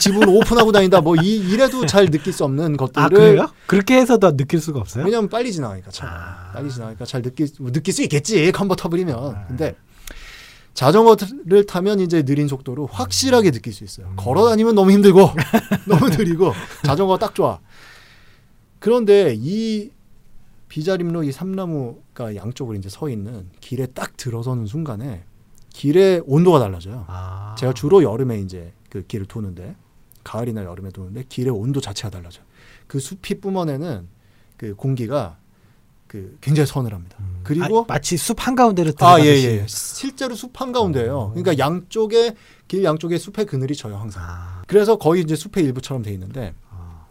[0.00, 3.48] 지붕을 오픈하고 다닌다 뭐 이, 이래도 잘 느낄 수 없는 것들을 아 그래요?
[3.66, 5.04] 그렇게 해서도 느낄 수가 없어요?
[5.04, 6.52] 왜냐면 빨리 지나가니까 차가 아.
[6.52, 9.46] 빨리 지나가니까 잘 느낄 뭐 느낄 수 있겠지 컨버터블이면 아.
[9.48, 9.74] 근데
[10.72, 14.06] 자전거를 타면 이제 느린 속도로 확실하게 느낄 수 있어요.
[14.06, 14.16] 음.
[14.16, 15.32] 걸어 다니면 너무 힘들고
[15.86, 16.52] 너무 느리고
[16.84, 17.58] 자전거가 딱 좋아.
[18.78, 19.90] 그런데 이
[20.68, 25.24] 비자림로 이 삼나무가 양쪽으로 이제 서 있는 길에 딱 들어서는 순간에
[25.70, 27.04] 길의 온도가 달라져요.
[27.08, 27.54] 아.
[27.58, 29.76] 제가 주로 여름에 이제 그 길을 도는데
[30.24, 32.44] 가을이나 여름에 도는데 길의 온도 자체가 달라져요.
[32.86, 34.08] 그 숲이 뿜어내는
[34.56, 35.38] 그 공기가
[36.06, 37.16] 그 굉장히 서늘합니다.
[37.20, 37.40] 음.
[37.44, 39.46] 그리고 아, 마치 숲 한가운데를 아, 예, 들어가듯이.
[39.46, 39.66] 예.
[39.68, 41.18] 실제로 숲 한가운데예요.
[41.18, 41.30] 어.
[41.34, 42.34] 그러니까 양쪽에
[42.66, 44.24] 길 양쪽에 숲의 그늘이 져요, 항상.
[44.26, 44.62] 아.
[44.66, 47.06] 그래서 거의 이제 숲의 일부처럼 돼 있는데 아.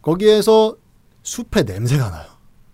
[0.00, 0.76] 거기에서
[1.22, 2.26] 숲의 냄새가 나요.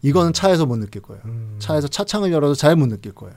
[0.03, 1.23] 이거는 차에서 못 느낄 거예요.
[1.27, 1.57] 음.
[1.59, 3.35] 차에서 차창을 열어도 잘 못 느낄 거예요.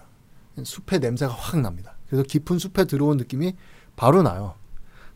[0.63, 1.95] 숲의 냄새가 확 납니다.
[2.07, 3.55] 그래서 깊은 숲에 들어온 느낌이
[3.95, 4.55] 바로 나요.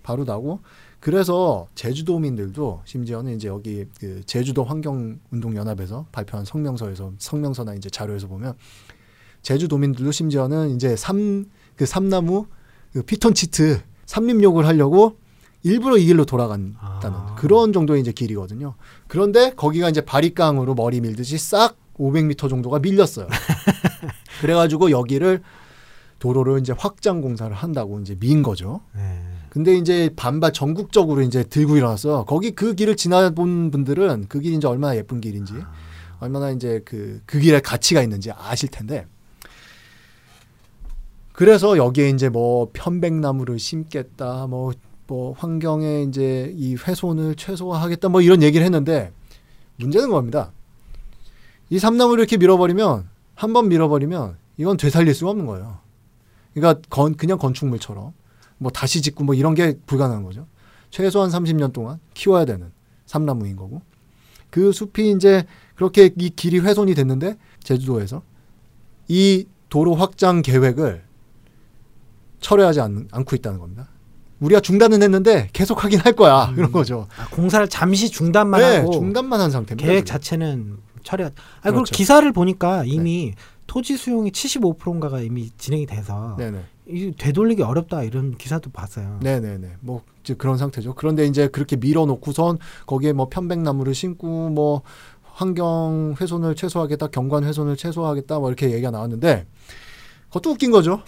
[0.01, 0.59] 바로 나고
[0.99, 8.55] 그래서 제주도민들도 심지어는 이제 여기 그 제주도 환경운동연합에서 발표한 성명서에서 성명서나 이제 자료에서 보면
[9.41, 12.47] 제주도민들도 심지어는 이제 삼 그 삼나무
[12.93, 15.17] 그 피톤치트 삼림욕을 하려고
[15.63, 17.35] 일부러 이 길로 돌아간다는 아.
[17.37, 18.75] 그런 정도의 이제 길이거든요.
[19.07, 23.27] 그런데 거기가 이제 바리깡으로 머리 밀듯이 싹 500m 정도가 밀렸어요.
[24.41, 25.41] 그래가지고 여기를
[26.19, 28.81] 도로를 이제 확장 공사를 한다고 이제 민 거죠.
[28.95, 29.21] 네.
[29.49, 32.25] 근데 이제 반발 전국적으로 이제 들고 일어났어요.
[32.25, 35.53] 거기 그 길을 지나본 분들은 그 길이 이제 얼마나 예쁜 길인지,
[36.19, 39.05] 얼마나 이제 그, 그 길에 가치가 있는지 아실 텐데.
[41.31, 44.73] 그래서 여기에 이제 뭐 편백나무를 심겠다, 뭐,
[45.07, 49.11] 뭐 환경에 이제 이 훼손을 최소화하겠다, 뭐 이런 얘기를 했는데
[49.77, 50.51] 문제는 겁니다.
[51.69, 55.79] 이 삼나무를 이렇게 밀어버리면, 한 번 밀어버리면 이건 되살릴 수가 없는 거예요.
[56.53, 58.13] 그러니까 건, 그냥 건축물처럼.
[58.57, 60.47] 뭐 다시 짓고 뭐 이런 게 불가능한 거죠.
[60.89, 62.71] 최소한 30년 동안 키워야 되는
[63.05, 63.81] 삼나무인 거고.
[64.49, 68.21] 그 숲이 이제 그렇게 이 길이 훼손이 됐는데 제주도에서
[69.09, 71.03] 이 도로 확장 계획을
[72.39, 73.89] 철회하지 않, 않고 있다는 겁니다.
[74.39, 76.53] 우리가 중단은 했는데 계속 하긴 할 거야.
[76.57, 77.07] 이런 거죠.
[77.17, 79.87] 아, 공사를 잠시 중단만 네, 하고 중단만 한 상태입니다.
[79.87, 80.05] 계획.
[80.05, 81.29] 자체는 처리하.
[81.29, 81.95] 아 그리고 그렇죠.
[81.95, 83.33] 기사를 보니까 이미
[83.67, 86.59] 토지 수용이 75%인가가 이미 진행이 돼서 네네.
[86.87, 89.19] 이 되돌리기 어렵다 이런 기사도 봤어요.
[89.21, 89.77] 네네네.
[89.79, 90.93] 뭐 이제 그런 상태죠.
[90.95, 94.81] 그런데 이제 그렇게 밀어놓고선 거기에 뭐 편백나무를 심고 뭐
[95.23, 99.45] 환경 훼손을 최소화하겠다, 경관 훼손을 최소화하겠다, 뭐 이렇게 얘기가 나왔는데
[100.35, 101.01] 그것도 웃긴 거죠.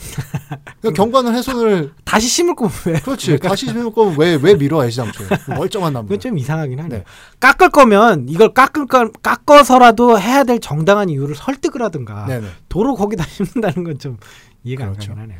[0.79, 2.93] 그러니까 경관 훼손을 다시 심을 거면 왜?
[3.01, 6.07] 그렇지 다시 심을 거면 왜 왜 밀어 애시당초에 그 멀쩡한 나무.
[6.07, 6.89] 그건 좀 이상하긴 하네.
[6.89, 6.97] 네.
[7.01, 7.03] 요
[7.41, 12.47] 깎을 거면 이걸 깎을 거 깎아서라도 해야 될 정당한 이유를 설득을 하든가 네네.
[12.69, 14.17] 도로 거기다 심는다는 건 좀
[14.63, 15.11] 이해가 그렇죠.
[15.11, 15.39] 안 가긴 하네요.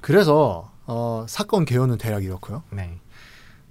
[0.00, 2.62] 그래서 어, 사건 개요는 대략 이렇고요.
[2.72, 2.98] 네.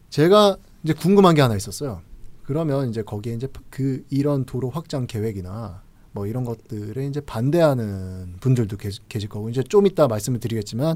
[0.09, 2.01] 제가 이제 궁금한 게 하나 있었어요.
[2.43, 5.82] 그러면 이제 거기에 이제 그 이런 도로 확장 계획이나
[6.13, 8.77] 뭐 이런 것들에 이제 반대하는 분들도
[9.09, 10.95] 계실 거고 이제 좀 이따 말씀을 드리겠지만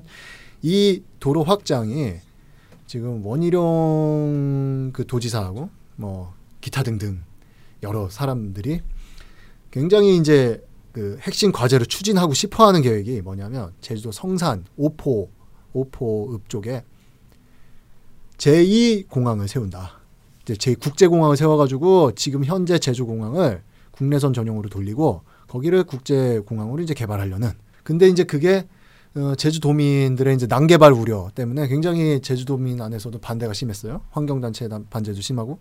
[0.62, 2.15] 이 도로 확장이
[2.86, 7.21] 지금 원희룡 그 도지사하고 뭐 기타 등등
[7.84, 8.82] 여러 사람들이
[9.71, 15.30] 굉장히 이제 그 핵심 과제를 추진하고 싶어 하는 계획이 뭐냐면 제주도 성산 오포
[15.73, 16.84] 오포읍 쪽에
[18.38, 19.99] 제2 공항을 세운다.
[20.43, 23.62] 이제 제 국제공항을 세워가지고 지금 현재 제주공항을
[23.97, 27.51] 국내선 전용으로 돌리고 거기를 국제 공항으로 이제 개발하려는.
[27.83, 28.67] 근데 이제 그게
[29.15, 34.01] 어, 제주도민들의 이제 난개발 우려 때문에 굉장히 제주도민 안에서도 반대가 심했어요.
[34.12, 35.60] 환경단체 반대도 심하고.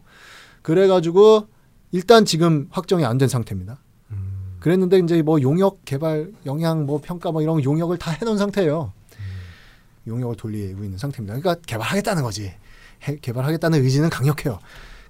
[0.63, 1.47] 그래가지고
[1.93, 3.79] 일단 지금 확정이 안 된 상태입니다.
[4.11, 8.93] 음, 그랬는데 이제 뭐 용역 개발 영향 뭐 평가 뭐 이런 용역을 다 해놓은 상태예요.
[10.07, 11.39] 용역을 돌리고 있는 상태입니다.
[11.39, 12.53] 그러니까 개발하겠다는 거지.
[13.09, 14.59] 해- 개발하겠다는 의지는 강력해요.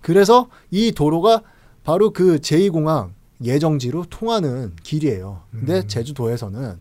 [0.02, 1.42] 그래서 이 도로가
[1.82, 3.10] 바로 그 제2공항
[3.42, 5.42] 예정지로 통하는 길이에요.
[5.50, 5.88] 근데 음.
[5.88, 6.78] 제주도에서는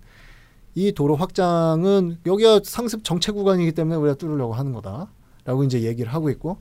[0.75, 6.29] 이 도로 확장은 여기가 상습 정체 구간이기 때문에 우리가 뚫으려고 하는 거다라고 이제 얘기를 하고
[6.29, 6.57] 있고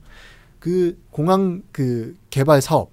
[0.59, 2.91] 그 공항 그 개발 사업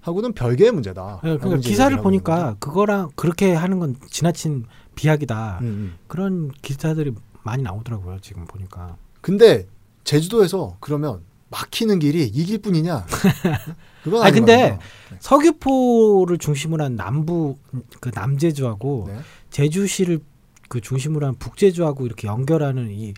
[0.00, 1.20] 하고는 별개의 문제다.
[1.24, 5.58] 네, 그러니까 기사를 보니까 그거랑 그렇게 하는 건 지나친 비약이다.
[5.62, 5.94] 음, 음.
[6.06, 7.12] 그런 기사들이
[7.42, 8.20] 많이 나오더라고요.
[8.20, 8.96] 지금 보니까.
[9.20, 9.66] 근데
[10.04, 13.06] 제주도에서 그러면 막히는 길이 이 길뿐이냐?
[14.02, 14.86] 그건 아니, 근데 겁니다.
[15.20, 17.56] 서귀포를 중심으로 한 남부
[18.00, 19.18] 그 남제주하고 네.
[19.50, 20.20] 제주시를
[20.68, 23.14] 그 중심으로 한 북제주하고 이렇게 연결하는 이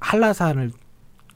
[0.00, 0.72] 한라산을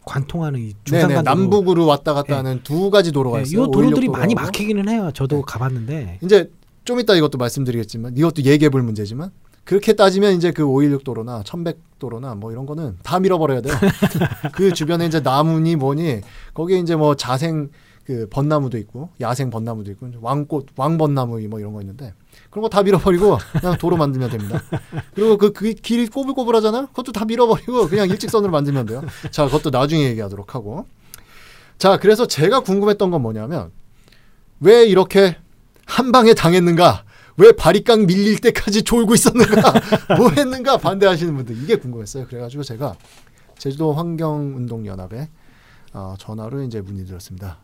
[0.06, 1.36] 관통하는 이 네네 중산간 도로.
[1.36, 2.34] 남북으로 왔다 갔다 네.
[2.36, 3.64] 하는 두 가지 도로가 네, 있어요.
[3.64, 4.34] 이 도로들이 516 많이.
[4.34, 5.10] 막히기는 해요.
[5.14, 5.42] 저도 네.
[5.46, 6.18] 가봤는데.
[6.22, 6.50] 이제
[6.84, 9.30] 좀 이따 이것도 말씀드리겠지만 이것도 얘기해 볼 문제지만
[9.64, 13.74] 그렇게 따지면 이제 그 516 도로나 1100 도로나 뭐 이런 거는 다 밀어버려야 돼요.
[14.52, 16.22] 그 주변에 이제 나무니 뭐니
[16.54, 17.70] 거기에 이제 뭐 자생
[18.04, 22.14] 그 벚나무도 있고 야생 벚나무도 있고 왕꽃 왕벚나무 뭐 이런 거 있는데
[22.50, 24.60] 그런 거 다 밀어버리고 그냥 도로 만들면 됩니다.
[25.14, 26.88] 그리고 그, 그 길이 꼬불꼬불하잖아요.
[26.88, 29.02] 그것도 다 밀어버리고 그냥 일직선으로 만들면 돼요.
[29.30, 30.86] 자, 그것도 나중에 얘기하도록 하고.
[31.78, 33.70] 자, 그래서 제가 궁금했던 건 뭐냐면
[34.58, 35.36] 왜 이렇게
[35.86, 37.04] 한 방에 당했는가?
[37.36, 39.72] 왜 바리깡 밀릴 때까지 졸고 있었는가?
[40.18, 40.76] 뭐 했는가?
[40.78, 42.26] 반대하시는 분들 이게 궁금했어요.
[42.26, 42.94] 그래가지고 제가
[43.56, 45.28] 제주도 환경운동연합에
[45.94, 47.58] 어, 전화로 이제 문의드렸습니다.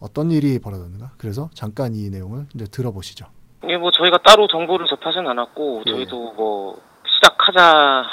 [0.00, 1.12] 어떤 일이 벌어졌는가?
[1.18, 3.26] 그래서 잠깐 이 내용을 이제 들어보시죠.
[3.64, 5.90] 이게 뭐 저희가 따로 정보를 접하진 않았고 예.
[5.90, 6.80] 저희도 뭐
[7.16, 7.62] 시작하자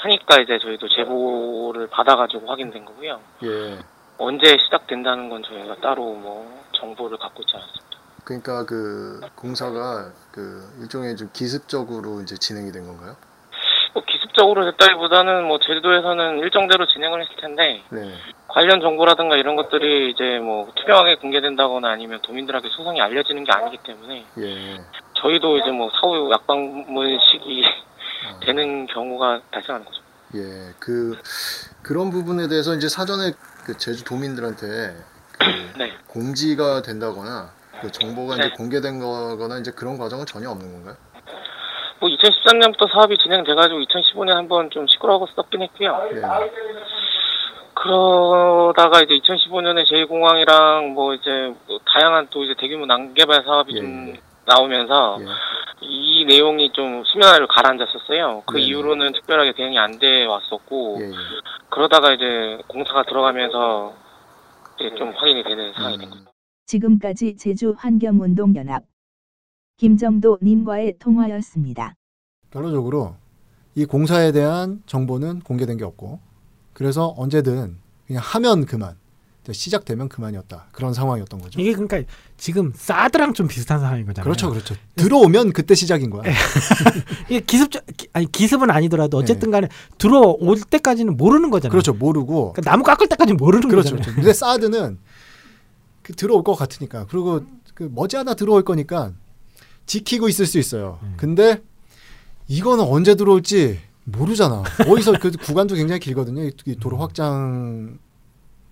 [0.03, 3.19] 하니까 이제 저희도 제보를 받아가지고 확인된 거고요.
[3.45, 3.79] 예.
[4.17, 7.87] 언제 시작된다는 건 저희가 따로 뭐 정보를 갖고 있지 않았습니다.
[8.27, 13.15] 그러니까 그 공사가 그 일종의 좀 기습적으로 이제 진행이 된 건가요?
[13.93, 18.15] 뭐 기습적으로 됐다기보다는 뭐 제주도에서는 일정대로 진행을 했을 텐데 네.
[18.49, 24.25] 관련 정보라든가 이런 것들이 이제 뭐 투명하게 공개된다거나 아니면 도민들에게 소상히 알려지는 게 아니기 때문에
[24.39, 24.81] 예.
[25.21, 28.39] 저희도 이제 뭐 사후 약방문식이 어.
[28.41, 30.01] 되는 경우가 발생하는 거죠.
[30.35, 31.17] 예, 그
[31.81, 33.31] 그런 부분에 대해서 이제 사전에
[33.63, 34.97] 그 제주 도민들한테
[35.31, 35.93] 그 네.
[36.07, 38.53] 공지가 된다거나 그 정보가 이제 네.
[38.53, 40.95] 공개된 거거나 이제 그런 과정은 전혀 없는 건가요?
[41.99, 46.09] 뭐 2013년부터 사업이 진행돼가지고 2015년 한번 좀 시끄러웠었긴 했고요.
[46.13, 46.21] 예.
[47.73, 54.13] 그러다가 이제 2015년에 제2공항이랑 뭐 이제 뭐 다양한 또 이제 대규모 난개발 사업이 예, 좀
[54.15, 54.19] 예.
[54.45, 55.25] 나오면서 예.
[55.81, 58.43] 이 내용이 좀 수면화를 가라앉았었어요.
[58.47, 58.65] 그 네네.
[58.65, 61.11] 이후로는 특별하게 대응이 안 돼 왔었고 예, 예.
[61.69, 63.93] 그러다가 이제 공사가 들어가면서
[64.79, 66.23] 이제 좀 확인이 되는 상황이 된 거죠.
[66.67, 68.84] 음, 지금까지 제주 환경운동연합
[69.77, 71.95] 김정도 님과의 통화였습니다.
[72.51, 73.15] 결론적으로
[73.75, 76.19] 이 공사에 대한 정보는 공개된 게 없고
[76.73, 78.95] 그래서 언제든 그냥 하면 그만
[79.49, 81.62] 시작되면 그만이었다 그런 상황이었던 거죠.
[81.62, 82.01] 이게 그러니까
[82.36, 84.25] 지금 사드랑 좀 비슷한 상황인 거잖아요.
[84.25, 84.75] 그렇죠, 그렇죠.
[84.97, 86.23] 들어오면 그때 시작인 거야.
[87.30, 87.69] 이게 기습
[88.12, 91.71] 아니 기습은 아니더라도 어쨌든 간에 들어올 때까지는 모르는 거잖아요.
[91.71, 94.01] 그렇죠, 모르고 그러니까 나무 깎을 때까지는 모르는 그렇죠, 거잖아요.
[94.01, 94.15] 그렇죠.
[94.15, 94.97] 근데 사드는
[96.08, 97.41] 그 들어올 것 같으니까 그리고
[97.74, 99.12] 그 머지않아 들어올 거니까
[99.86, 101.00] 지키고 있을 수 있어요.
[101.04, 101.15] 음.
[101.17, 101.62] 근데
[102.48, 104.63] 이거는 언제 들어올지 모르잖아.
[104.88, 106.50] 어디서 그 구간도 굉장히 길거든요.
[106.80, 108.00] 도로 확장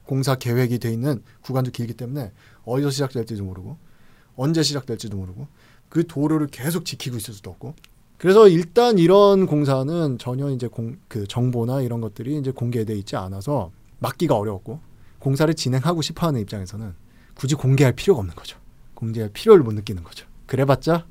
[0.05, 2.31] 공사 계획이 돼 있는 구간도 길기 때문에
[2.63, 3.75] 어디서 시작될지도 모르고
[4.37, 5.47] 언제 시작될지도 모르고
[5.89, 7.73] 그 도로를 계속 지키고 있을 수도 없고
[8.17, 13.71] 그래서 일단 이런 공사는 전혀 이제 공, 그 정보나 이런 것들이 이제 공개돼 있지 않아서
[13.99, 14.79] 막기가 어려웠고
[15.19, 17.04] 공사를 진행하고 싶어하는 입장에서는
[17.35, 18.57] 굳이 공개할 필요가 없는 거죠.
[18.95, 20.25] 공개할 필요를 못 느끼는 거죠.
[20.47, 21.05] 그래봤자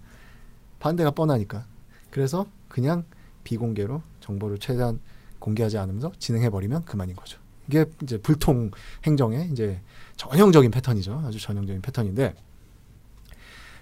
[0.80, 1.66] 반대가 뻔하니까.
[2.10, 3.04] 그래서 그냥
[3.44, 5.00] 비공개로 정보를 최대한
[5.38, 7.38] 공개하지 않으면서 진행해 버리면 그만인 거죠.
[7.68, 8.70] 이게 이제 불통
[9.04, 9.80] 행정의 이제
[10.16, 11.22] 전형적인 패턴이죠.
[11.26, 12.34] 아주 전형적인 패턴인데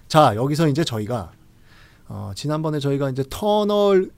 [0.08, 1.32] 자 여기서 이제 저희가
[2.08, 4.10] 어, 지난번에 저희가 이제 터널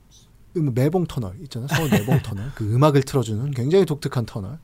[0.57, 1.69] 음, 매봉 터널 있잖아요.
[1.69, 4.59] 서울 매봉 터널 그 음악을 틀어주는 굉장히 독특한 터널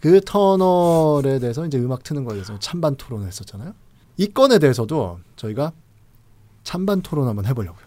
[0.00, 3.74] 그 터널에 대해서 이제 음악 트는 거에 대해서 찬반 토론을 했었잖아요.
[4.18, 5.72] 이 건에 대해서도 저희가
[6.64, 7.86] 찬반 토론 한번 해보려고요.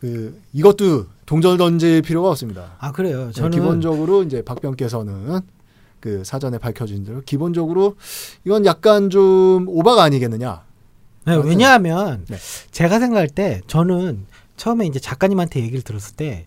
[0.00, 2.76] 그 이것도 동절 던질 필요가 없습니다.
[2.78, 3.26] 아 그래요.
[3.26, 5.40] 네, 저는 기본적으로 이제 박병께서는
[6.00, 7.96] 그 사전에 밝혀진 대로 기본적으로
[8.44, 10.62] 이건 약간 좀 오바가 아니겠느냐.
[11.26, 12.36] 네, 왜냐하면 네.
[12.70, 16.46] 제가 생각할 때 저는 처음에 이제 작가님한테 얘기를 들었을 때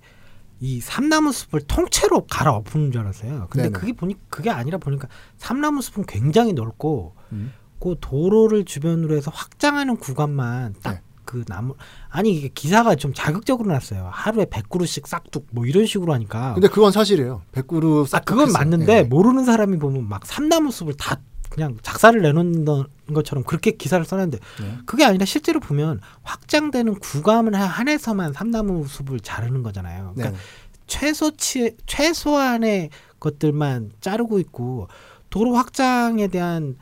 [0.62, 3.48] 이 삼나무 숲을 통째로 갈아 엎는 줄 알았어요.
[3.50, 3.80] 근데 네네.
[3.80, 7.52] 그게 보니 그게 아니라 보니까 삼나무 숲은 굉장히 넓고 음.
[7.80, 11.02] 그 도로를 주변으로 해서 확장하는 구간만 딱 네.
[11.26, 11.74] 그 나무
[12.10, 14.08] 아니 이게 기사가 좀 자극적으로 났어요.
[14.12, 16.54] 하루에 100그루씩 싹둑 뭐 이런 식으로 하니까.
[16.54, 17.42] 근데 그건 사실이에요.
[17.54, 21.20] 100그루 아 그건 맞는데 모르는 사람이 보면 막 삼나무 숲을 다
[21.52, 22.66] 그냥 작사를 내놓는
[23.14, 24.78] 것처럼 그렇게 기사를 써놨는데 네.
[24.86, 30.14] 그게 아니라 실제로 보면 확장되는 구간을 한해서만 삼나무 숲을 자르는 거잖아요.
[30.16, 30.24] 네.
[30.24, 30.42] 그러니까
[30.88, 34.88] 최소치 최소한의 것들만 자르고 있고
[35.30, 36.78] 도로 확장에 대한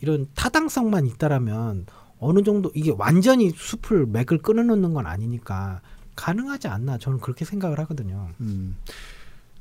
[0.00, 1.86] 이런 타당성만 있다라면
[2.18, 5.82] 어느 정도 이게 완전히 숲을 맥을 끊어놓는 건 아니니까
[6.16, 8.30] 가능하지 않나 저는 그렇게 생각을 하거든요.
[8.40, 8.76] 음.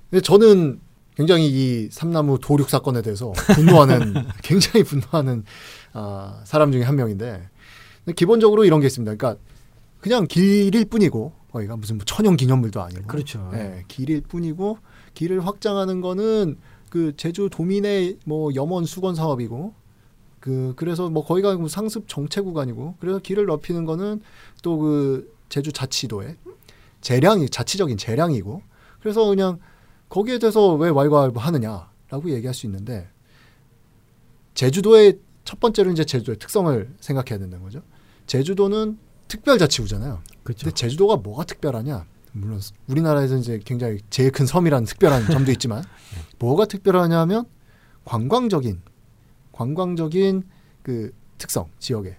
[0.10, 0.80] 근데 저는
[1.16, 5.44] 굉장히 이 삼나무 도륙 사건에 대해서 분노하는 굉장히 분노하는
[5.94, 7.50] 아, 사람 중에 한 명인데
[8.16, 9.16] 기본적으로 이런 게 있습니다.
[9.16, 9.42] 그러니까
[10.02, 13.52] 그냥 길일 뿐이고 거기가 무슨 뭐 천연 기념물도 아니고 그렇죠.
[13.54, 14.80] 예, 길일 뿐이고
[15.14, 16.58] 길을 확장하는 거는
[16.90, 19.74] 그 제주 도민의 뭐 염원 수건 사업이고
[20.40, 24.22] 그 그래서 뭐 거기가 뭐 상습 정체 구간이고 그래서 길을 넓히는 거는
[24.62, 26.36] 또 그 제주 자치도의
[27.02, 28.64] 재량이 자치적인 재량이고
[29.00, 29.60] 그래서 그냥
[30.14, 33.10] 거기에 대해서 왜 왈가왈부하느냐라고 얘기할 수 있는데
[34.54, 37.82] 제주도의 첫 번째로 이제 제주도의 특성을 생각해야 된다는 거죠.
[38.28, 40.22] 제주도는 특별자치구잖아요.
[40.44, 40.66] 그렇죠.
[40.66, 42.06] 근데 제주도가 뭐가 특별하냐?
[42.34, 45.84] 물론 우리나라에서 이제 굉장히 제일 큰 섬이라는 특별한 점도 있지만
[46.38, 47.46] 뭐가 특별하냐면
[48.06, 48.82] 관광적인
[49.52, 50.44] 관광적인
[50.84, 52.18] 그 특성 지역에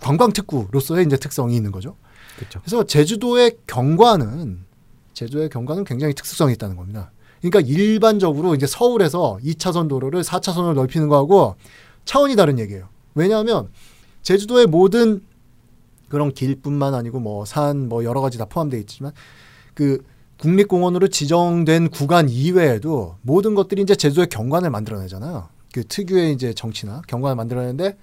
[0.00, 1.96] 관광 특구로서의 이제 특성이 있는 거죠.
[2.36, 2.60] 그렇죠.
[2.60, 4.64] 그래서 제주도의 경관은
[5.12, 7.12] 제주도의 경관은 굉장히 특수성이 있다는 겁니다.
[7.40, 11.56] 그러니까 일반적으로 이제 서울에서 2차선 도로를 4차선으로 넓히는 거하고
[12.04, 12.88] 차원이 다른 얘기예요.
[13.14, 13.68] 왜냐하면
[14.22, 15.22] 제주도의 모든
[16.08, 19.12] 그런 길뿐만 아니고 뭐산뭐 여러 가지 다 포함되어 있지만
[19.74, 20.02] 그
[20.38, 25.48] 국립공원으로 지정된 구간 이외에도 모든 것들이 이제 제주도의 경관을 만들어내잖아요.
[25.72, 27.96] 그 특유의 이제 정치나 경관을 만들어내는데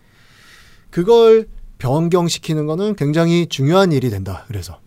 [0.90, 4.46] 그걸 변경시키는 거는 굉장히 중요한 일이 된다.
[4.48, 4.80] 그래서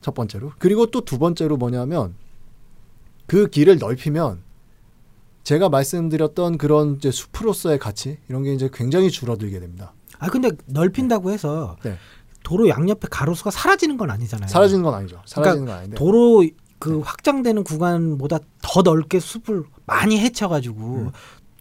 [0.00, 2.14] 첫 번째로 그리고 또 두 번째로 뭐냐면
[3.26, 4.42] 그 길을 넓히면
[5.42, 9.92] 제가 말씀드렸던 그런 이제 숲으로서의 가치 이런 게 이제 굉장히 줄어들게 됩니다.
[10.18, 11.96] 아 근데 넓힌다고 해서 네.
[12.42, 14.48] 도로 양옆에 가로수가 사라지는 건 아니잖아요.
[14.48, 15.20] 사라지는 건 아니죠.
[15.26, 15.96] 사라지는 건 아닌데.
[15.96, 16.46] 도로
[16.78, 21.10] 그 확장되는 구간보다 더 넓게 숲을 많이 해쳐가지고 음.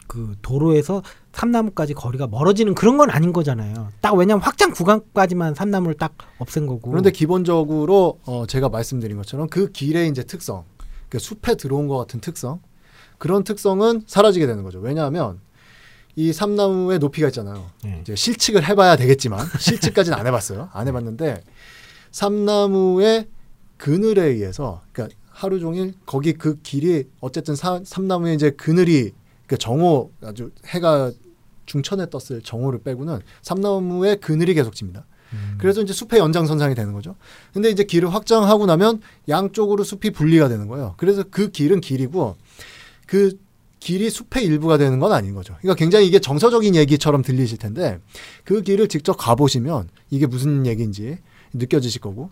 [0.07, 3.89] 그 도로에서 삼나무까지 거리가 멀어지는 그런 건 아닌 거잖아요.
[4.01, 6.91] 딱 왜냐면 확장 구간까지만 삼나무를 딱 없앤 거고.
[6.91, 10.65] 그런데 기본적으로 어 제가 말씀드린 것처럼 그 길의 이제 특성,
[11.13, 12.59] 그 숲에 들어온 것 같은 특성,
[13.19, 14.79] 그런 특성은 사라지게 되는 거죠.
[14.79, 15.39] 왜냐하면
[16.15, 17.69] 이 삼나무의 높이가 있잖아요.
[17.83, 17.99] 네.
[18.01, 20.69] 이제 실측을 해봐야 되겠지만 실측까지는 안 해봤어요.
[20.73, 21.43] 안 해봤는데
[22.09, 23.27] 삼나무의
[23.77, 29.11] 그늘에 의해서 그러니까 하루 종일 거기 그 길이 어쨌든 사, 삼나무의 이제 그늘이
[29.45, 31.11] 그 정오 아주 해가
[31.67, 35.05] 중천에 떴을 정오를 빼고는 삼나무의 그늘이 계속 집니다.
[35.33, 35.57] 음.
[35.57, 37.15] 그래서 이제 숲의 연장선상이 되는 거죠.
[37.53, 40.93] 근데 이제 길을 확장하고 나면 양쪽으로 숲이 분리가 되는 거예요.
[40.97, 42.35] 그래서 그 길은 길이고
[43.05, 43.37] 그
[43.79, 45.55] 길이 숲의 일부가 되는 건 아닌 거죠.
[45.59, 47.99] 그러니까 굉장히 이게 정서적인 얘기처럼 들리실 텐데
[48.45, 51.17] 그 길을 직접 가보시면 이게 무슨 얘기인지
[51.53, 52.31] 느껴지실 거고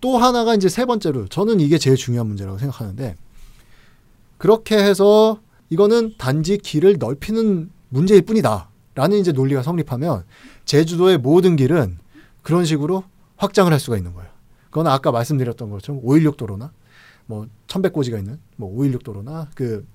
[0.00, 3.14] 또 하나가 이제 세 번째로 저는 이게 제일 중요한 문제라고 생각하는데
[4.36, 8.68] 그렇게 해서 이거는 단지 길을 넓히는 문제일 뿐이다.
[8.94, 10.24] 라는 이제 논리가 성립하면
[10.66, 11.98] 제주도의 모든 길은
[12.42, 13.04] 그런 식으로
[13.36, 14.30] 확장을 할 수가 있는 거예요.
[14.66, 16.72] 그건 아까 말씀드렸던 것처럼 516 도로나
[17.26, 19.86] 뭐 천백고지가 있는 뭐 516 도로나 그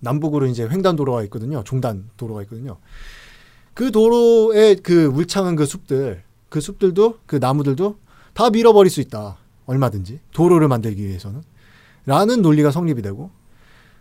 [0.00, 1.64] 남북으로 이제 횡단 도로가 있거든요.
[1.64, 2.78] 종단 도로가 있거든요.
[3.74, 7.96] 그 도로의 그 울창한 그 숲들, 그 숲들도 그 나무들도
[8.34, 9.38] 다 밀어버릴 수 있다.
[9.66, 11.42] 얼마든지 도로를 만들기 위해서는
[12.06, 13.30] 라는 논리가 성립이 되고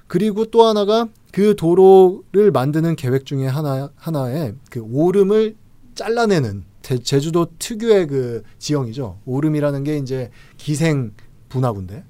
[0.08, 5.56] 그리고 또 하나가 그 도로를 만드는 계획 중에 하나 하나에 그 오름을
[5.94, 9.20] 잘라내는 제, 제주도 특유의 그 지형이죠.
[9.26, 11.12] 오름이라는 게 이제 기생
[11.50, 12.06] 분화구인데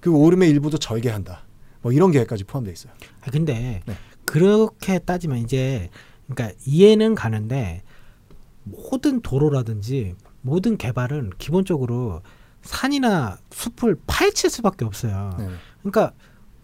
[0.00, 1.44] 그 오름의 일부도 절개한다.
[1.82, 2.94] 뭐 이런 계획까지 포함되어 있어요.
[3.20, 3.94] 아, 근데 네.
[4.24, 5.90] 그렇게 따지면 이제
[6.26, 7.82] 그러니까 이해는 가는데
[8.64, 12.22] 모든 도로라든지 모든 개발은 기본적으로
[12.62, 15.36] 산이나 숲을 파헤칠 수밖에 없어요.
[15.38, 15.48] 네.
[15.82, 16.14] 그러니까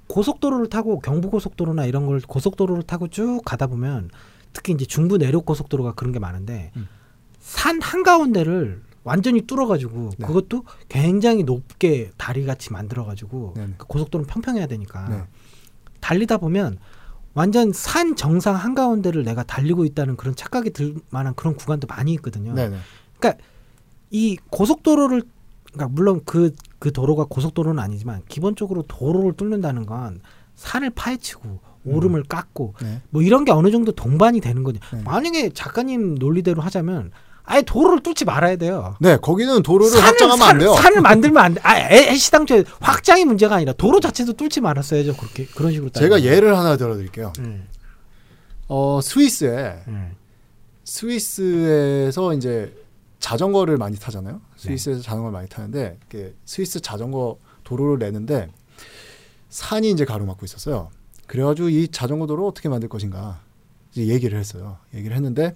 [0.07, 4.09] 고속도로를 타고 경부고속도로나 이런 걸 고속도로를 타고 쭉 가다 보면
[4.53, 6.89] 특히 이제 중부 내륙 고속도로가 그런 게 많은데 음.
[7.41, 10.27] 산 한가운데를 완전히 뚫어가지고 네.
[10.27, 13.75] 그것도 굉장히 높게 다리 같이 만들어가지고 네네.
[13.79, 15.23] 그 고속도로는 평평해야 되니까 네.
[16.01, 16.79] 달리다 보면
[17.35, 22.53] 완전 산 정상 한가운데를 내가 달리고 있다는 그런 착각이 들 만한 그런 구간도 많이 있거든요.
[22.53, 22.77] 네, 네.
[24.11, 25.23] 이 고속도로를
[25.73, 30.21] 그러니까 물론 그그 도로가 고속도로는 아니지만 기본적으로 도로를 뚫는다는 건
[30.55, 33.01] 산을 파헤치고 오름을 깎고 네.
[33.11, 34.81] 뭐 이런 게 어느 정도 동반이 되는 거죠.
[34.93, 35.03] 네.
[35.05, 37.11] 만약에 작가님 논리대로 하자면
[37.45, 38.95] 아예 도로를 뚫지 말아야 돼요.
[39.01, 40.75] 네, 거기는 도로를 확장하면 안 돼요.
[40.75, 41.61] 산을 만들면 안 돼.
[41.65, 45.17] 아, 애- 애시당초에 확장이 문제가 아니라 도로 자체도 뚫지 말았어야죠.
[45.17, 45.89] 그렇게 그런 식으로.
[45.91, 46.35] 제가 따지면.
[46.37, 47.33] 예를 하나 들어드릴게요.
[47.39, 47.67] 음,
[48.69, 50.13] 어, 스위스에 음.
[50.85, 52.75] 스위스에서 이제
[53.21, 54.35] 자전거를 많이 타잖아요.
[54.35, 54.41] 네.
[54.57, 55.99] 스위스에서 자전거를 많이 타는데
[56.45, 58.49] 스위스 자전거 도로를 내는데
[59.49, 60.91] 산이 이제 가로막고 있었어요.
[61.29, 63.41] 그래가지고 이 자전거 도로 어떻게 만들 것인가
[63.93, 64.79] 이제 얘기를 했어요.
[64.95, 65.55] 얘기를 했는데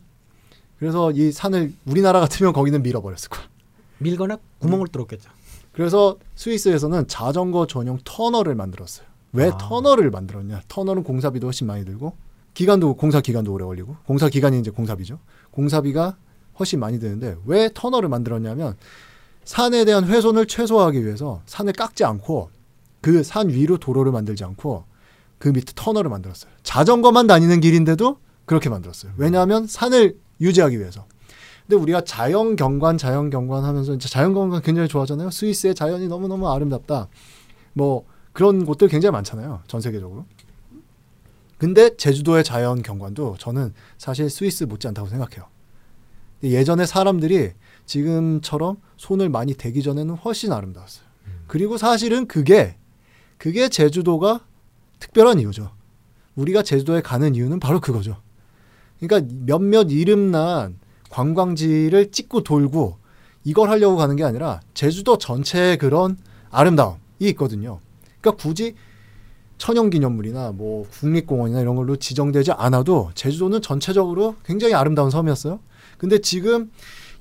[0.78, 3.42] 그래서 이 산을 우리나라 같으면 거기는 밀어버렸을 거야.
[3.98, 5.30] 밀거나 구멍을 뚫었겠죠.
[5.72, 9.06] 그래서 스위스에서는 자전거 전용 터널을 만들었어요.
[9.32, 9.56] 왜 아.
[9.58, 10.62] 터널을 만들었냐?
[10.68, 12.14] 터널은 공사비도 훨씬 많이 들고
[12.54, 15.18] 기간도 공사 기간도 오래 걸리고 공사 기간이 이제 공사비죠.
[15.50, 16.16] 공사비가
[16.58, 18.76] 훨씬 많이 드는데 왜 터널을 만들었냐면
[19.44, 22.50] 산에 대한 훼손을 최소화하기 위해서 산을 깎지 않고
[23.00, 24.84] 그 산 위로 도로를 만들지 않고
[25.42, 26.52] 그 밑에 터널을 만들었어요.
[26.62, 29.10] 자전거만 다니는 길인데도 그렇게 만들었어요.
[29.16, 31.04] 왜냐하면 산을 유지하기 위해서.
[31.66, 35.32] 근데 우리가 자연 경관, 자연 경관 하면서 이제 자연 경관 굉장히 좋아하잖아요.
[35.32, 37.08] 스위스의 자연이 너무너무 아름답다.
[37.72, 39.62] 뭐 그런 곳들 굉장히 많잖아요.
[39.66, 40.26] 전 세계적으로.
[41.58, 45.48] 근데 제주도의 자연 경관도 저는 사실 스위스 못지않다고 생각해요.
[46.44, 47.50] 예전에 사람들이
[47.86, 51.04] 지금처럼 손을 많이 대기 전에는 훨씬 아름다웠어요.
[51.48, 52.76] 그리고 사실은 그게
[53.38, 54.46] 그게 제주도가
[55.02, 55.72] 특별한 이유죠.
[56.36, 58.16] 우리가 제주도에 가는 이유는 바로 그거죠.
[59.00, 60.78] 그러니까 몇몇 이름난
[61.10, 62.98] 관광지를 찍고 돌고
[63.44, 66.16] 이걸 하려고 가는 게 아니라 제주도 전체의 그런
[66.50, 67.80] 아름다움이 있거든요.
[68.20, 68.76] 그러니까 굳이
[69.58, 75.58] 천연기념물이나 뭐 국립공원이나 이런 걸로 지정되지 않아도 제주도는 전체적으로 굉장히 아름다운 섬이었어요.
[75.98, 76.70] 근데 지금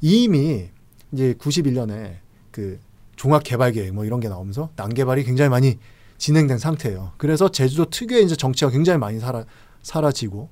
[0.01, 0.69] 이미
[1.11, 2.17] 이제 91년에
[2.51, 2.79] 그
[3.15, 5.77] 종합개발계획 뭐 이런 게 나오면서 난개발이 굉장히 많이
[6.21, 7.13] 진행된 상태예요.
[7.17, 9.43] 그래서 제주도 특유의 이제 정치가 굉장히 많이 사라,
[9.81, 10.49] 사라지고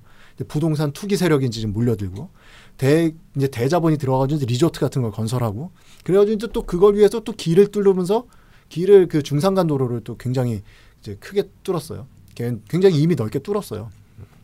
[0.47, 2.29] 부동산 투기 세력이 이제 지금 몰려들고
[2.77, 5.69] 대 이제 대자본이 들어가지고 이제 리조트 같은 걸 건설하고
[6.03, 8.25] 그래가지고 이제 또 그걸 위해서 또 길을 뚫으면서
[8.69, 10.63] 길을 그 중산간 도로를 또 굉장히
[11.01, 12.07] 이제 크게 뚫었어요.
[12.33, 13.91] 굉장히 이미 넓게 뚫었어요.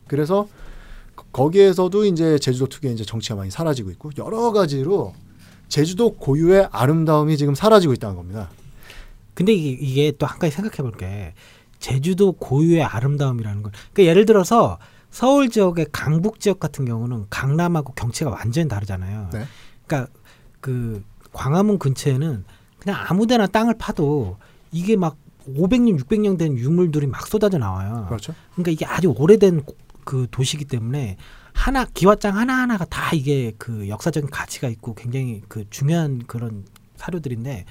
[0.07, 0.47] 그래서
[1.31, 5.15] 거기에서도 이제 제주도 특유의 이제 정치가 많이 사라지고 있고 여러 가지로
[5.69, 8.51] 제주도 고유의 아름다움이 지금 사라지고 있다는 겁니다.
[9.35, 11.33] 근데 이게, 또 한 가지 생각해 볼 게.
[11.79, 13.71] 제주도 고유의 아름다움이라는 건.
[13.93, 14.79] 그러니까 예를 들어서
[15.11, 19.29] 서울 지역의 강북 지역 같은 경우는 강남하고 경치가 완전히 다르잖아요.
[19.31, 19.45] 네.
[19.85, 20.11] 그러니까
[20.61, 22.43] 그 광화문 근처에는
[22.79, 24.37] 그냥 아무데나 땅을 파도
[24.71, 25.17] 이게 막
[25.47, 28.05] 500년, 600년 된 유물들이 막 쏟아져 나와요.
[28.07, 28.33] 그렇죠.
[28.53, 29.63] 그러니까 이게 아주 오래된
[30.05, 31.17] 그 도시이기 때문에
[31.53, 36.65] 하나 기와장 하나 하나가 다 이게 그 역사적인 가치가 있고 굉장히 그 중요한 그런
[36.97, 37.65] 사료들인데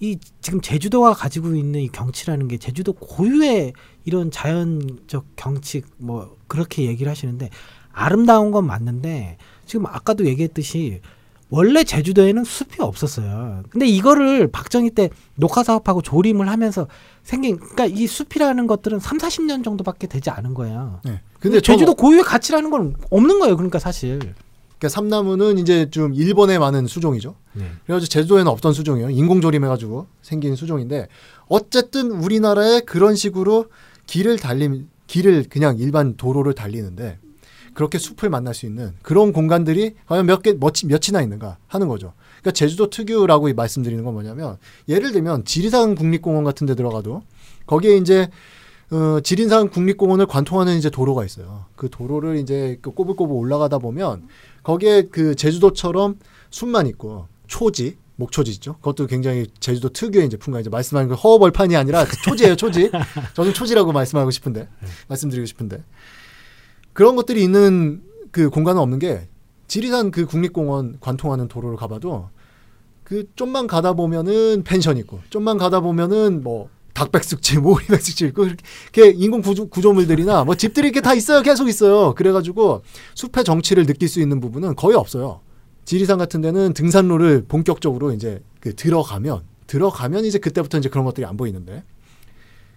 [0.00, 3.72] 이 지금 제주도가 가지고 있는 이 경치라는 게 제주도 고유의
[4.04, 7.50] 이런 자연적 경치 뭐 그렇게 얘기를 하시는데
[7.92, 11.00] 아름다운 건 맞는데 지금 아까도 얘기했듯이
[11.50, 13.62] 원래 제주도에는 숲이 없었어요.
[13.70, 16.86] 근데 이거를 박정희 때 녹화 사업하고 조림을 하면서
[17.22, 21.00] 생긴 그러니까 이 숲이라는 것들은 3, 40년 정도밖에 되지 않은 거예요.
[21.04, 21.20] 네.
[21.40, 23.56] 근데 제주도 고유의 가치라는 건 없는 거예요.
[23.56, 24.34] 그러니까 사실.
[24.78, 27.34] 그러니까 삼나무는 이제 좀 일본에 많은 수종이죠.
[27.52, 27.64] 네.
[27.84, 29.10] 그래가지고 제주도에는 없던 수종이에요.
[29.10, 31.08] 인공조림해가지고 생긴 수종인데
[31.48, 33.66] 어쨌든 우리나라에 그런 식으로
[34.06, 37.18] 길을 달림 길을 그냥 일반 도로를 달리는데
[37.74, 42.12] 그렇게 숲을 만날 수 있는 그런 공간들이 과연 몇 개, 몇이나 있는가 하는 거죠.
[42.40, 44.58] 그러니까 제주도 특유라고 말씀드리는 건 뭐냐면
[44.88, 47.22] 예를 들면 지리산 국립공원 같은 데 들어가도
[47.66, 48.28] 거기에 이제
[48.90, 51.66] 어, 지리산 국립공원을 관통하는 이제 도로가 있어요.
[51.76, 54.26] 그 도로를 이제 그 꼬불꼬불 올라가다 보면
[54.68, 56.18] 거기에 그 제주도처럼
[56.50, 58.74] 숲만 있고 초지 목초지 있죠.
[58.74, 62.90] 그것도 굉장히 제주도 특유의 이제 풍가 이제 말씀하는 그 허벌판이 아니라 그 초지예요, 초지.
[63.32, 64.68] 저는 초지라고 말씀하고 싶은데
[65.08, 65.82] 말씀드리고 싶은데
[66.92, 69.28] 그런 것들이 있는 그 공간은 없는 게
[69.68, 72.28] 지리산 그 국립공원 관통하는 도로를 가봐도
[73.04, 79.40] 그 좀만 가다 보면은 펜션 있고 좀만 가다 보면은 뭐 닭백숙집, 오리백숙집 있고 이렇게 인공
[79.40, 81.42] 구조, 구조 물들이나 뭐 집들이 이렇게 다 있어요.
[81.42, 82.14] 계속 있어요.
[82.14, 82.82] 그래가지고
[83.14, 85.40] 숲의 정치를 느낄 수 있는 부분은 거의 없어요.
[85.84, 91.36] 지리산 같은 데는 등산로를 본격적으로 이제 그 들어가면 들어가면 이제 그때부터 이제 그런 것들이 안
[91.36, 91.84] 보이는데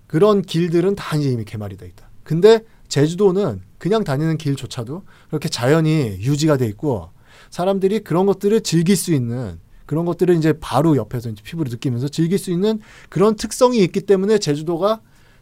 [0.08, 2.10] 그런 길들은 다 이제 이미 개발이 돼 있다.
[2.24, 7.10] 근데 제주도는 그냥 다니는 길조차도 그렇게 자연이 유지가 돼 있고
[7.50, 9.60] 사람들이 그런 것들을 즐길 수 있는
[9.92, 12.80] 그런 것들을 이제 바로 옆에서 이제 피부로 느끼면서 즐길 수 있는
[13.10, 15.02] 그런 특성이 있기 때문에 제주도가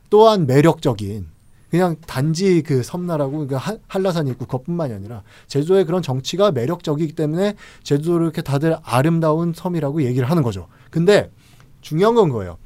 [0.10, 1.28] 또한 매력적인
[1.70, 3.56] 그냥 단지 그 섬나라고 그
[3.88, 10.28] 한라산이 있고 그것뿐만이 아니라 제주도의 그런 정치가 매력적이기 때문에 제주도를 이렇게 다들 아름다운 섬이라고 얘기를
[10.28, 10.68] 하는 거죠.
[10.89, 11.30] 근데
[11.82, 12.58] 중요한 건 거예요.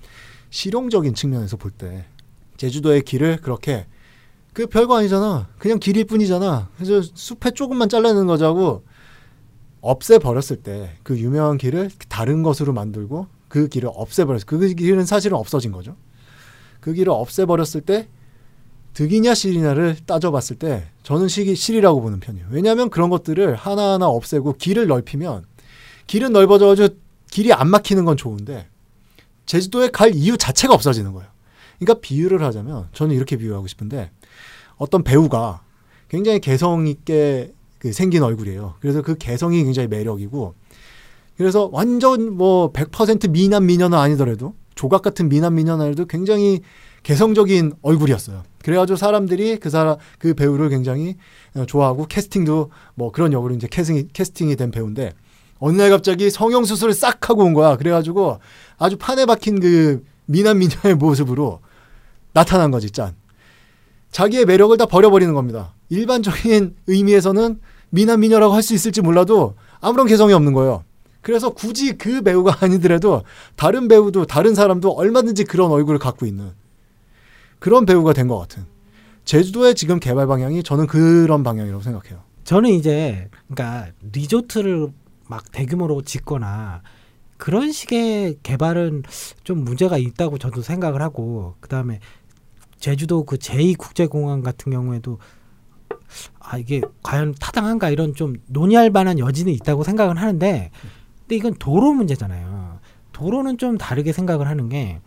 [0.51, 2.05] 실용적인 측면에서 볼 때
[2.55, 3.87] 제주도의 길을 그렇게
[4.53, 5.49] 그 별거 아니잖아.
[5.57, 6.69] 그냥 길일 뿐이잖아.
[6.77, 8.85] 그래서 숲에 조금만 잘라내는 거자고
[9.83, 14.45] 없애 버렸을 때 그 유명한 길을 다른 것으로 만들고 그 길을 없애 버렸어.
[14.47, 15.95] 그 길은 사실은 없어진 거죠.
[16.79, 18.07] 그 길을 없애 버렸을 때
[18.93, 22.47] 득이냐 실이냐를 따져봤을 때 저는 시 실이라고 보는 편이에요.
[22.49, 25.45] 왜냐하면 그런 것들을 하나하나 없애고 길을 넓히면
[26.07, 26.95] 길은 넓어져가지고
[27.29, 28.67] 길이 안 막히는 건 좋은데
[29.45, 31.29] 제주도에 갈 이유 자체가 없어지는 거예요.
[31.79, 34.11] 그러니까 비유를 하자면 저는 이렇게 비유하고 싶은데
[34.77, 35.63] 어떤 배우가
[36.07, 37.53] 굉장히 개성 있게
[37.83, 38.75] 그 생긴 얼굴이에요.
[38.79, 40.55] 그래서 그 개성이 굉장히 매력이고
[41.35, 46.61] 그래서 완전 뭐 100% 미남 미녀는 아니더라도 조각 같은 미남 미녀는 굉장히
[47.03, 48.43] 개성적인 얼굴이었어요.
[48.63, 51.17] 그래가지고 사람들이 그 사람 그 배우를 굉장히
[51.55, 55.11] 어, 좋아하고 캐스팅도 뭐 그런 역으로 이제 캐스팅이, 캐스팅이 된 배우인데
[55.59, 57.75] 어느 날 갑자기 성형 수술을 싹 하고 온 거야.
[57.75, 58.39] 그래가지고
[58.77, 61.59] 아주 판에 박힌 그 미남 미녀의 모습으로
[62.31, 63.13] 나타난 거지 짠.
[64.11, 65.73] 자기의 매력을 다 버려버리는 겁니다.
[65.89, 67.59] 일반적인 의미에서는
[67.93, 70.83] 미남 미녀라고 할 수 있을지 몰라도 아무런 개성이 없는 거예요.
[71.21, 73.21] 그래서 굳이 그 배우가 아니더라도
[73.55, 76.51] 다른 배우도 다른 사람도 얼마든지 그런 얼굴을 갖고 있는
[77.59, 78.65] 그런 배우가 된 것 같은
[79.25, 82.23] 제주도의 지금 개발 방향이 저는 그런 방향이라고 생각해요.
[82.43, 84.89] 저는 이제 그러니까 리조트를
[85.27, 86.81] 막 대규모로 짓거나
[87.37, 89.03] 그런 식의 개발은
[89.43, 91.99] 좀 문제가 있다고 저도 생각을 하고 그다음에
[92.79, 95.19] 제주도 그 제2국제공항 같은 경우에도
[96.39, 100.71] 아 이게 과연 타당한가 이런 좀 논의할 만한 여지는 있다고 생각은 하는데
[101.21, 102.79] 근데 이건 도로 문제잖아요.
[103.11, 104.99] 도로는 좀 다르게 생각을 하는 게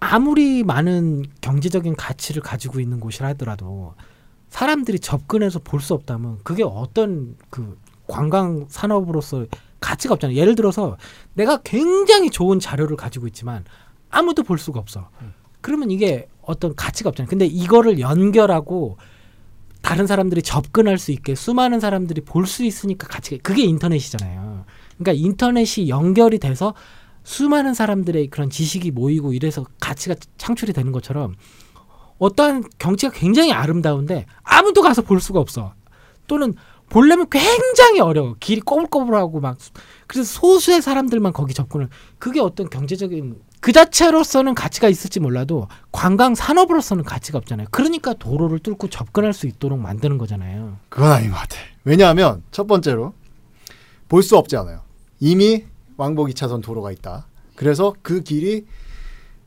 [0.00, 3.94] 아무리 많은 경제적인 가치를 가지고 있는 곳이라 하더라도
[4.48, 9.46] 사람들이 접근해서 볼 수 없다면 그게 어떤 그 관광 산업으로서
[9.80, 10.36] 가치가 없잖아요.
[10.36, 10.96] 예를 들어서
[11.34, 13.64] 내가 굉장히 좋은 자료를 가지고 있지만
[14.10, 15.10] 아무도 볼 수가 없어.
[15.60, 17.28] 그러면 이게 어떤 가치가 없잖아요.
[17.28, 18.96] 근데 이거를 연결하고
[19.88, 24.66] 다른 사람들이 접근할 수 있게 수많은 사람들이 볼 수 있으니까 가치가 그게 인터넷이잖아요.
[24.98, 26.74] 그러니까 인터넷이 연결이 돼서
[27.24, 31.36] 수많은 사람들의 그런 지식이 모이고 이래서 가치가 창출이 되는 것처럼
[32.18, 35.72] 어떠한 경치가 굉장히 아름다운데 아무도 가서 볼 수가 없어.
[36.26, 36.54] 또는
[36.90, 38.36] 보려면 굉장히 어려워.
[38.40, 39.56] 길이 꼬불꼬불하고 막
[40.06, 47.04] 그래서 소수의 사람들만 거기 접근을 그게 어떤 경제적인 그 자체로서는 가치가 있을지 몰라도 관광 산업으로서는
[47.04, 47.66] 가치가 없잖아요.
[47.70, 50.76] 그러니까 도로를 뚫고 접근할 수 있도록 만드는 거잖아요.
[50.88, 51.56] 그건 아닌 것 같아.
[51.84, 53.14] 왜냐하면 첫 번째로
[54.08, 54.80] 볼 수 없지 않아요.
[55.20, 55.64] 이미
[55.96, 57.26] 왕복 2차선 도로가 있다.
[57.56, 58.64] 그래서 그 길이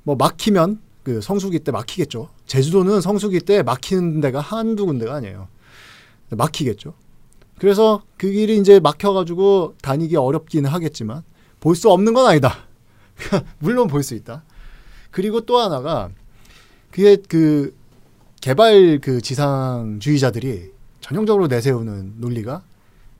[0.04, 2.30] 뭐 막히면 그 성수기 때 막히겠죠.
[2.46, 5.48] 제주도는 성수기 때 막히는 데가 한두 군데가 아니에요.
[6.30, 6.94] 막히겠죠.
[7.58, 11.24] 그래서 그 길이 이제 막혀가지고 다니기 어렵기는 하겠지만
[11.60, 12.58] 볼 수 없는 건 아니다.
[13.60, 14.44] 물론 볼 수 있다.
[15.12, 16.10] 그리고 또 하나가
[16.90, 17.76] 그게 그
[18.42, 22.64] 개발 그 지상주의자들이 전형적으로 내세우는 논리가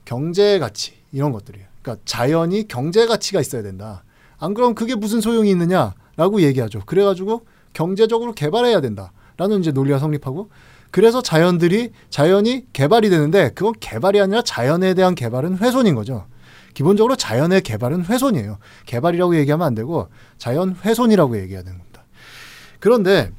[0.04, 1.66] 경제 가치 이런 것들이에요.
[1.82, 4.04] 그러니까 자연이 경제 가치가 있어야 된다.
[4.38, 6.80] 안 그럼 그게 무슨 소용이 있느냐라고 얘기하죠.
[6.86, 10.50] 그래가지고 경제적으로 개발해야 된다라는 이제 논리가 성립하고
[10.90, 16.26] 그래서 자연들이 자연이 개발이 되는데 그건 개발이 아니라 자연에 대한 개발은 훼손인 거죠.
[16.74, 18.58] 기본적으로 자연의 개발은 훼손이에요.
[18.86, 20.08] 개발이라고 얘기하면 안 되고
[20.38, 22.04] 자연 훼손이라고 얘기해야 되는 겁니다.
[22.80, 23.30] 그런데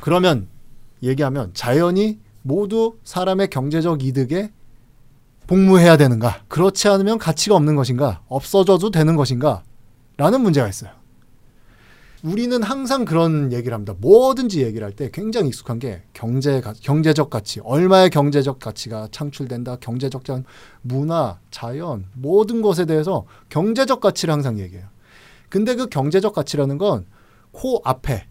[0.00, 0.48] 그러면
[1.02, 4.52] 얘기하면 자연이 모두 사람의 경제적 이득에
[5.46, 6.42] 복무해야 되는가?
[6.48, 8.22] 그렇지 않으면 가치가 없는 것인가?
[8.28, 9.62] 없어져도 되는 것인가?
[10.16, 10.90] 라는 문제가 있어요.
[12.22, 13.94] 우리는 항상 그런 얘기를 합니다.
[13.98, 20.24] 뭐든지 얘기를 할 때 굉장히 익숙한 게 경제 경제적 가치, 얼마의 경제적 가치가 창출된다, 경제적
[20.24, 20.42] 자
[20.82, 24.86] 문화, 자연 모든 것에 대해서 경제적 가치를 항상 얘기해요.
[25.48, 27.06] 근데 그 경제적 가치라는 건
[27.52, 28.26] 코 앞에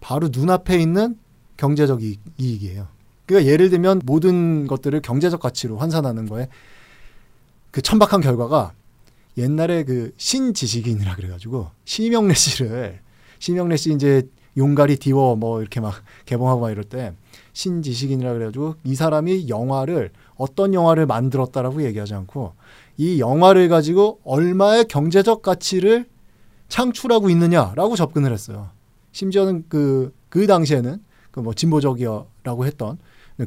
[0.00, 1.18] 바로 눈앞에 있는
[1.56, 2.86] 경제적 이익, 이익이에요.
[3.26, 6.48] 그러니까 예를 들면 모든 것들을 경제적 가치로 환산하는 거에
[7.70, 8.72] 그 천박한 결과가
[9.36, 13.00] 옛날에 그 신지식인이라 그래가지고 심영래 씨를
[13.40, 15.94] 심영래 씨 이제 용가리 디워 뭐 이렇게 막
[16.26, 17.12] 개봉하고 막 이럴 때
[17.52, 22.52] 신지식인이라 그래가지고 이 사람이 영화를 어떤 영화를 만들었다라고 얘기하지 않고
[22.96, 26.06] 이 영화를 가지고 얼마의 경제적 가치를
[26.68, 28.68] 창출하고 있느냐라고 접근을 했어요.
[29.10, 32.98] 심지어는 그, 그 당시에는 그 뭐 진보적이라고 했던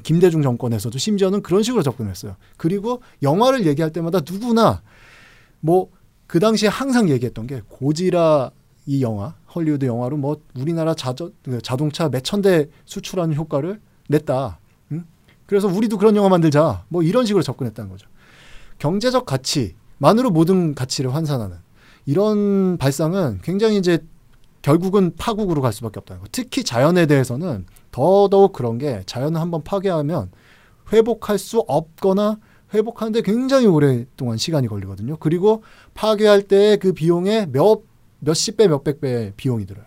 [0.03, 2.35] 김대중 정권에서도 심지어는 그런 식으로 접근했어요.
[2.57, 4.81] 그리고 영화를 얘기할 때마다 누구나
[5.61, 5.89] 뭐
[6.33, 8.49] 그 당시에 항상 얘기했던 게 고지라
[8.85, 13.79] 이 영화 헐리우드 영화로 뭐 우리나라 자저, 그 자동차 몇천 대 수출하는 효과를
[14.09, 14.59] 냈다.
[14.91, 15.05] 응?
[15.45, 16.83] 그래서 우리도 그런 영화 만들자.
[16.89, 18.07] 뭐 이런 식으로 접근했다는 거죠.
[18.79, 21.57] 경제적 가치만으로 모든 가치를 환산하는
[22.05, 23.99] 이런 발상은 굉장히 이제
[24.61, 26.27] 결국은 파국으로 갈 수밖에 없다는 거.
[26.31, 30.31] 특히 자연에 대해서는 더더욱 그런 게 자연을 한번 파괴하면
[30.91, 32.39] 회복할 수 없거나
[32.73, 35.17] 회복하는데 굉장히 오랫동안 시간이 걸리거든요.
[35.17, 35.63] 그리고
[35.93, 37.81] 파괴할 때 그 비용에 몇
[38.23, 39.85] 몇십 배, 몇백 배 비용이 들어요.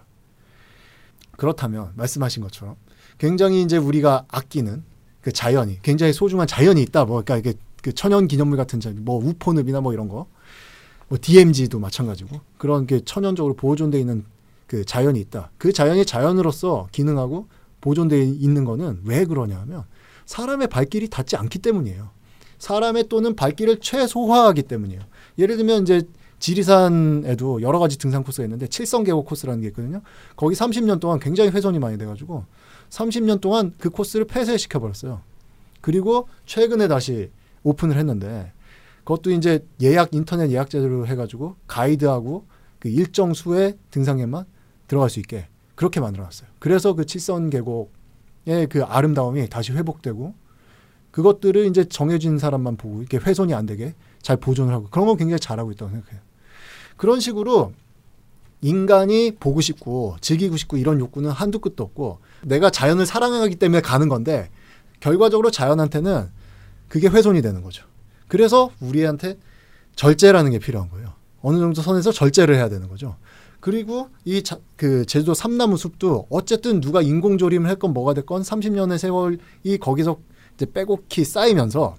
[1.36, 2.76] 그렇다면 말씀하신 것처럼
[3.18, 4.84] 굉장히 이제 우리가 아끼는
[5.20, 7.04] 그 자연이 굉장히 소중한 자연이 있다.
[7.04, 10.26] 뭐 그러니까 이게 그 천연 기념물 같은 뭐 우포늪이나 뭐 이런 거,
[11.08, 14.24] 뭐 DMZ도 마찬가지고 그런 게 천연적으로 보존돼 있는
[14.66, 15.50] 그 자연이 있다.
[15.58, 17.46] 그 자연이 자연으로서 기능하고
[17.80, 19.84] 보존돼 있는 거는 왜 그러냐면
[20.24, 22.10] 사람의 발길이 닿지 않기 때문이에요.
[22.58, 25.02] 사람의 또는 발길을 최소화하기 때문이에요.
[25.38, 26.02] 예를 들면 이제
[26.38, 30.02] 지리산에도 여러 가지 등산 코스가 있는데 칠성계곡 코스라는 게 있거든요.
[30.36, 32.44] 거기 30년 동안 굉장히 훼손이 많이 돼가지고
[32.90, 35.20] 30년 동안 그 코스를 폐쇄시켜 버렸어요.
[35.80, 37.30] 그리고 최근에 다시
[37.62, 38.52] 오픈을 했는데
[38.98, 42.44] 그것도 이제 예약 인터넷 예약 제도로 해가지고 가이드하고
[42.78, 44.44] 그 일정 수의 등산객만
[44.88, 46.48] 들어갈 수 있게 그렇게 만들어놨어요.
[46.58, 50.34] 그래서 그 칠성 계곡의 그 아름다움이 다시 회복되고
[51.10, 55.38] 그것들을 이제 정해진 사람만 보고 이렇게 훼손이 안 되게 잘 보존을 하고 그런 건 굉장히
[55.40, 56.20] 잘하고 있다고 생각해요.
[56.96, 57.72] 그런 식으로
[58.62, 64.08] 인간이 보고 싶고 즐기고 싶고 이런 욕구는 한두 끝도 없고 내가 자연을 사랑하기 때문에 가는
[64.08, 64.50] 건데
[65.00, 66.28] 결과적으로 자연한테는
[66.88, 67.84] 그게 훼손이 되는 거죠.
[68.28, 69.38] 그래서 우리한테
[69.94, 71.12] 절제라는 게 필요한 거예요.
[71.42, 73.16] 어느 정도 선에서 절제를 해야 되는 거죠.
[73.60, 74.42] 그리고 이
[74.76, 80.18] 그 제주도 삼나무 숲도 어쨌든 누가 인공조림을 했건 뭐가 됐건 30년의 세월이 거기서
[80.54, 81.96] 이제 빼곡히 쌓이면서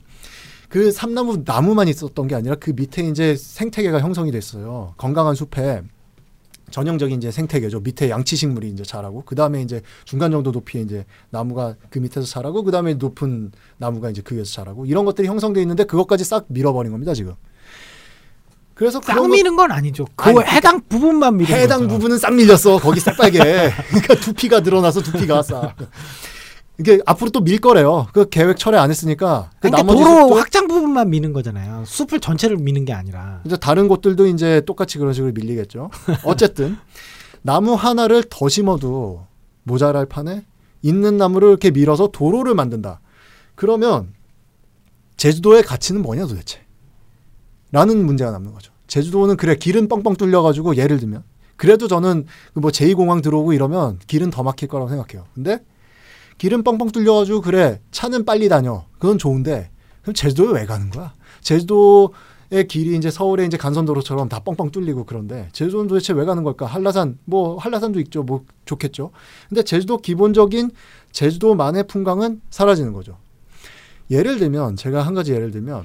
[0.70, 4.93] 그 삼나무 나무만 있었던 게 아니라 그 밑에 이제 생태계가 형성이 됐어요.
[4.97, 5.82] 건강한 숲에
[6.70, 7.80] 전형적인 이제 생태계죠.
[7.80, 12.28] 밑에 양치 식물이 이제 자라고 그 다음에 이제 중간 정도 높이에 이제 나무가 그 밑에서
[12.28, 16.45] 자라고 그 다음에 높은 나무가 이제 그 위에서 자라고 이런 것들이 형성돼 있는데 그것까지 싹
[16.49, 17.36] 밀어버린 겁니다 지금.
[18.74, 20.05] 그래서 싹 미는 건 아니죠.
[20.15, 21.95] 그 아니, 그러니까 해당 부분만 미는 해당 거죠.
[21.95, 22.78] 부분은 싹 밀렸어.
[22.78, 23.39] 거기 새빨개.
[23.89, 25.76] 그러니까 두피가 늘어나서 두피가 싹.
[26.80, 28.08] 이게 앞으로 또 밀 거래요.
[28.14, 31.84] 그 계획 철회 안 했으니까 그 그러니까 나머지 도로 숲도 확장 부분만 미는 거잖아요.
[31.86, 33.42] 숲을 전체를 미는 게 아니라.
[33.46, 35.90] 이제 다른 곳들도 이제 똑같이 그런 식으로 밀리겠죠.
[36.24, 36.78] 어쨌든
[37.42, 39.26] 나무 하나를 더 심어도
[39.64, 40.46] 모자랄 판에
[40.82, 43.00] 있는 나무를 이렇게 밀어서 도로를 만든다.
[43.56, 44.14] 그러면
[45.18, 46.60] 제주도의 가치는 뭐냐 도대체?
[47.72, 48.72] 라는 문제가 남는 거죠.
[48.88, 51.24] 제주도는 그래 길은 뻥뻥 뚫려가지고 예를 들면
[51.56, 55.26] 그래도 저는 그뭐 제2공항 들어오고 이러면 길은 더 막힐 거라고 생각해요.
[55.34, 55.60] 근데
[56.38, 59.72] 길은 뻥뻥 뚫려가지고 그래 차는 빨리 다녀 그건 좋은데
[60.02, 61.14] 그럼 제주도에 왜 가는 거야?
[61.42, 66.66] 제주도의 길이 이제 서울의 이제 간선도로처럼 다 뻥뻥 뚫리고 그런데 제주도는 도대체 왜 가는 걸까?
[66.66, 68.24] 한라산 뭐 한라산도 있죠.
[68.24, 69.12] 뭐 좋겠죠.
[69.50, 70.72] 근데 제주도 기본적인
[71.12, 73.18] 제주도만의 풍광은 사라지는 거죠.
[74.10, 75.84] 예를 들면 제가 한 가지 예를 들면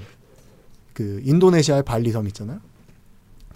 [0.93, 2.61] 그 인도네시아의 발리섬 있잖아요.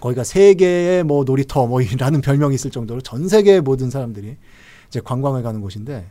[0.01, 4.37] 거기가 세계의 뭐 놀이터 뭐라는 별명이 있을 정도로 전 세계의 모든 사람들이
[4.89, 6.11] 이제 관광을 가는 곳인데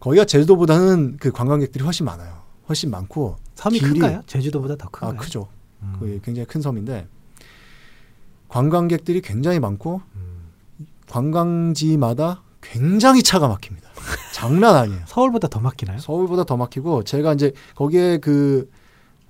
[0.00, 2.42] 거기가 제주도보다는 그 관광객들이 훨씬 많아요.
[2.68, 4.22] 훨씬 많고 섬이 길이- 큰가요?
[4.26, 5.20] 제주도보다 더아 큰가요?
[5.20, 5.48] 크죠.
[5.82, 5.96] 음.
[5.98, 7.06] 그 굉장히 큰 섬인데
[8.48, 10.48] 관광객들이 굉장히 많고 음.
[11.08, 13.88] 관광지마다 굉장히 차가 막힙니다.
[14.32, 15.00] 장난 아니에요.
[15.06, 15.98] 서울보다 더 막히나요?
[15.98, 18.70] 서울보다 더 막히고 제가 이제 거기에 그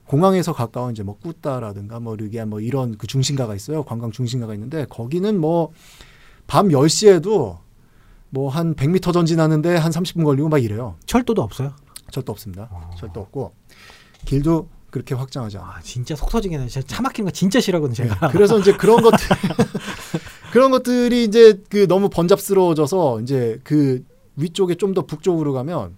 [0.06, 3.82] 공항에서 가까운 이제 뭐 꾸따라든가 뭐 르게안 뭐 이런 그 중심가가 있어요.
[3.82, 7.58] 관광 중심가가 있는데 거기는 뭐밤 10시에도
[8.36, 10.96] 뭐 한 100m 전진하는데 한 30분 걸리고 막 이래요.
[11.06, 11.72] 철도도 없어요.
[12.10, 12.68] 절도 없습니다.
[12.70, 12.90] 어.
[12.98, 13.54] 절도 없고
[14.26, 15.70] 길도 그렇게 확장하지 않아요.
[15.72, 16.68] 아 진짜 속 터지겠네.
[16.68, 17.94] 제가 차 막히는 거 진짜 싫어하거든요.
[17.94, 18.28] 제가.
[18.28, 19.18] 네, 그래서 이제 그런 것들
[20.52, 24.04] 그런 것들이 이제 그 너무 번잡스러워져서 이제 그
[24.36, 25.96] 위쪽에 좀 더 북쪽으로 가면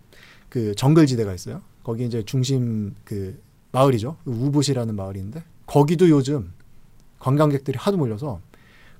[0.49, 1.61] 그 정글 지대가 있어요.
[1.83, 3.41] 거기 이제 중심 그
[3.73, 4.17] 마을이죠.
[4.25, 6.53] 우붓이라는 마을인데 거기도 요즘
[7.19, 8.41] 관광객들이 하도 몰려서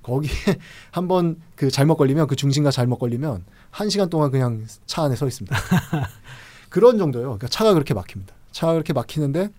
[0.03, 0.31] 거기에
[0.91, 5.27] 한번 그 잘못 걸리면 그 중심가 잘못 걸리면 한 시간 동안 그냥 차 안에 서
[5.27, 5.55] 있습니다.
[6.69, 7.27] 그런 정도예요.
[7.27, 8.33] 그러니까 차가 그렇게 막힙니다.
[8.51, 9.49] 차가 그렇게 막히는데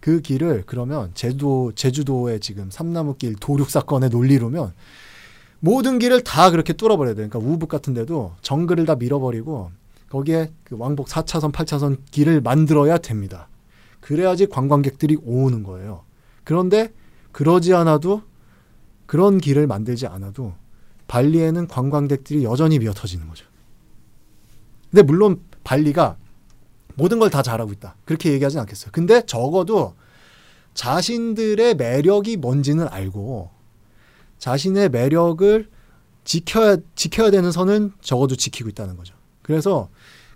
[0.00, 4.72] 그 길을 그러면 제주도 제주도의 지금 삼나무길 도륙 사건의 논리로면
[5.60, 7.28] 모든 길을 다 그렇게 뚫어버려야 돼요.
[7.28, 9.70] 그러니까 우붓 같은 데도 정글을 다 밀어버리고
[10.08, 13.48] 거기에 그 왕복 4차선, 8차선 길을 만들어야 됩니다.
[14.00, 16.02] 그래야지 관광객들이 오는 거예요.
[16.44, 16.92] 그런데
[17.32, 18.22] 그러지 않아도
[19.10, 20.54] 그런 길을 만들지 않아도
[21.08, 23.44] 발리에는 관광객들이 여전히 미어 터지는 거죠.
[24.88, 26.16] 근데 물론 발리가
[26.94, 27.96] 모든 걸 다 잘하고 있다.
[28.04, 28.92] 그렇게 얘기하진 않겠어요.
[28.92, 29.96] 근데 적어도
[30.74, 33.50] 자신들의 매력이 뭔지는 알고
[34.38, 35.68] 자신의 매력을
[36.22, 39.16] 지켜야 지켜야 되는 선은 적어도 지키고 있다는 거죠.
[39.42, 39.88] 그래서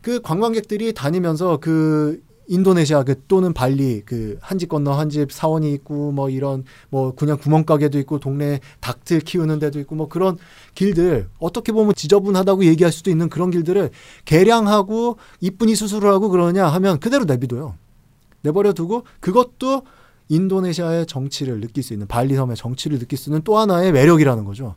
[0.02, 5.72] 그 관광객들이 다니면서 그 인도네시아 그 또는 발리 그 한 집 건너 한 집 사원이
[5.74, 10.36] 있고 뭐 이런 뭐 그냥 구멍가게도 있고 동네 닭들 키우는 데도 있고 뭐 그런
[10.74, 13.90] 길들 어떻게 보면 지저분하다고 얘기할 수도 있는 그런 길들을
[14.24, 17.74] 개량하고 이쁜이 수술을 하고 그러냐 하면 그대로 내비둬요.
[18.42, 19.82] 내버려 두고 그것도
[20.28, 24.74] 인도네시아의 정치를 느낄 수 있는 발리 섬의 정치를 느낄 수 있는 또 하나의 매력이라는 거죠.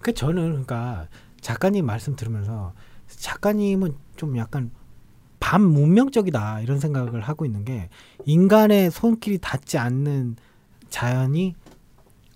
[0.00, 1.08] 그 저는 그러니까
[1.40, 2.72] 작가님 말씀 들으면서
[3.08, 4.70] 작가님은 좀 약간
[5.40, 7.88] 반문명적이다 이런 생각을 하고 있는 게
[8.24, 10.36] 인간의 손길이 닿지 않는
[10.88, 11.54] 자연이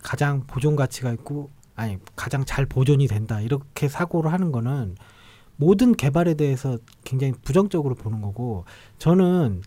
[0.02, 3.40] 가장 보존 가치가 있고 아니 가장 잘 보존이 된다.
[3.40, 4.96] 이렇게 사고를 하는 거는
[5.56, 8.64] 모든 개발에 대해서 굉장히 부정적으로 보는 거고
[8.98, 9.62] 저는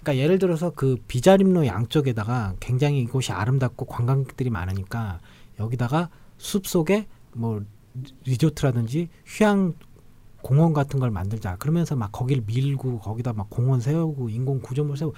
[0.00, 5.20] 그러니까 예를 들어서 그 비자림로 양쪽에다가 굉장히 이곳이 아름답고 관광객들이 많으니까
[5.58, 7.62] 여기다가 숲 속에 뭐
[8.24, 9.74] 리조트라든지 휴양
[10.44, 11.56] 공원 같은 걸 만들자.
[11.56, 15.16] 그러면서 막 거기를 밀고 거기다 막 공원 세우고 인공 구조물 세우고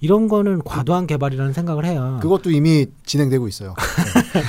[0.00, 2.18] 이런 거는 과도한 개발이라는 생각을 해요.
[2.20, 3.74] 그것도 이미 진행되고 있어요.
[4.34, 4.42] 네.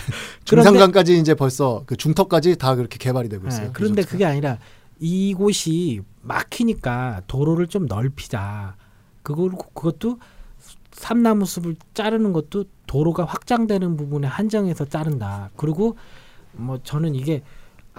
[0.44, 3.68] 중산간까지 이제 벌써 그 중턱까지 다 그렇게 개발이 되고 있어요.
[3.68, 4.04] 네, 그런데.
[4.04, 4.58] 그게 아니라
[5.00, 8.76] 이곳이 막히니까 도로를 좀 넓히자.
[9.24, 10.20] 그걸 그것도
[10.92, 15.50] 삼나무 숲을 자르는 것도 도로가 확장되는 부분에 한정해서 자른다.
[15.56, 15.96] 그리고
[16.52, 17.42] 뭐 저는 이게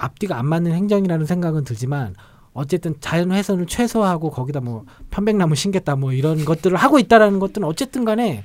[0.00, 2.14] 앞뒤가 안 맞는 행정이라는 생각은 들지만
[2.52, 8.04] 어쨌든 자연 훼손을 최소화하고 거기다 뭐 편백나무 심겠다 뭐 이런 것들을 하고 있다라는 것들은 어쨌든
[8.04, 8.42] 간에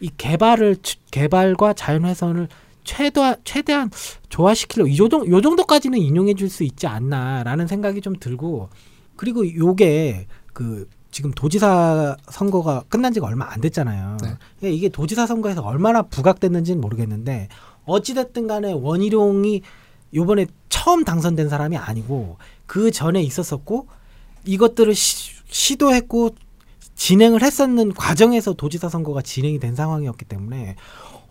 [0.00, 2.48] 이 개발을 추- 개발과 자연 훼손을
[2.82, 3.90] 최대 최대한
[4.28, 8.68] 조화시키려 이 정도 요 정도까지는 인용해 줄 수 있지 않나라는 생각이 좀 들고
[9.16, 14.16] 그리고 요게 그 지금 도지사 선거가 끝난 지가 얼마 안 됐잖아요.
[14.20, 14.30] 네.
[14.58, 17.48] 그러니까 이게 도지사 선거에서 얼마나 부각됐는지는 모르겠는데
[17.86, 19.62] 어찌됐든 간에 원희룡이
[20.14, 23.88] 요번에 처음 당선된 사람이 아니고 그 전에 있었었고
[24.44, 26.34] 이것들을 시, 시도했고
[26.94, 30.76] 진행을 했었는 과정에서 도지사 선거가 진행이 된 상황이었기 때문에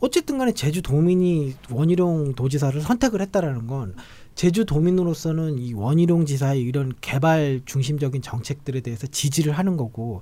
[0.01, 3.95] 어쨌든 간에 제주 도민이 원희룡 도지사를 선택을 했다라는 건
[4.35, 10.21] 제주 도민으로서는 이 원희룡 지사의 이런 개발 중심적인 정책들에 대해서 지지를 하는 거고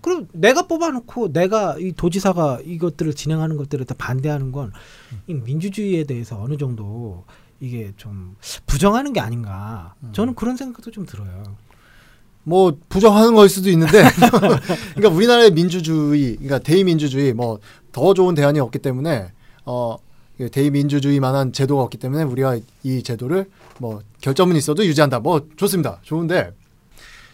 [0.00, 4.70] 그럼 내가 뽑아놓고 내가 이 도지사가 이것들을 진행하는 것들에 다 반대하는 건이
[5.26, 7.24] 민주주의에 대해서 어느 정도
[7.60, 8.36] 이게 좀
[8.66, 9.94] 부정하는 게 아닌가.
[10.12, 11.56] 저는 그런 생각도 좀 들어요.
[12.42, 14.02] 뭐 부정하는 걸 수도 있는데.
[14.96, 17.58] 그러니까 우리나라의 민주주의 그러니까 대의민주주의 뭐
[17.92, 19.32] 더 좋은 대안이 없기 때문에
[19.64, 19.96] 어
[20.52, 23.46] 대의민주주의만한 제도가 없기 때문에 우리가 이 제도를
[23.78, 25.20] 뭐 결점은 있어도 유지한다.
[25.20, 25.98] 뭐 좋습니다.
[26.02, 26.52] 좋은데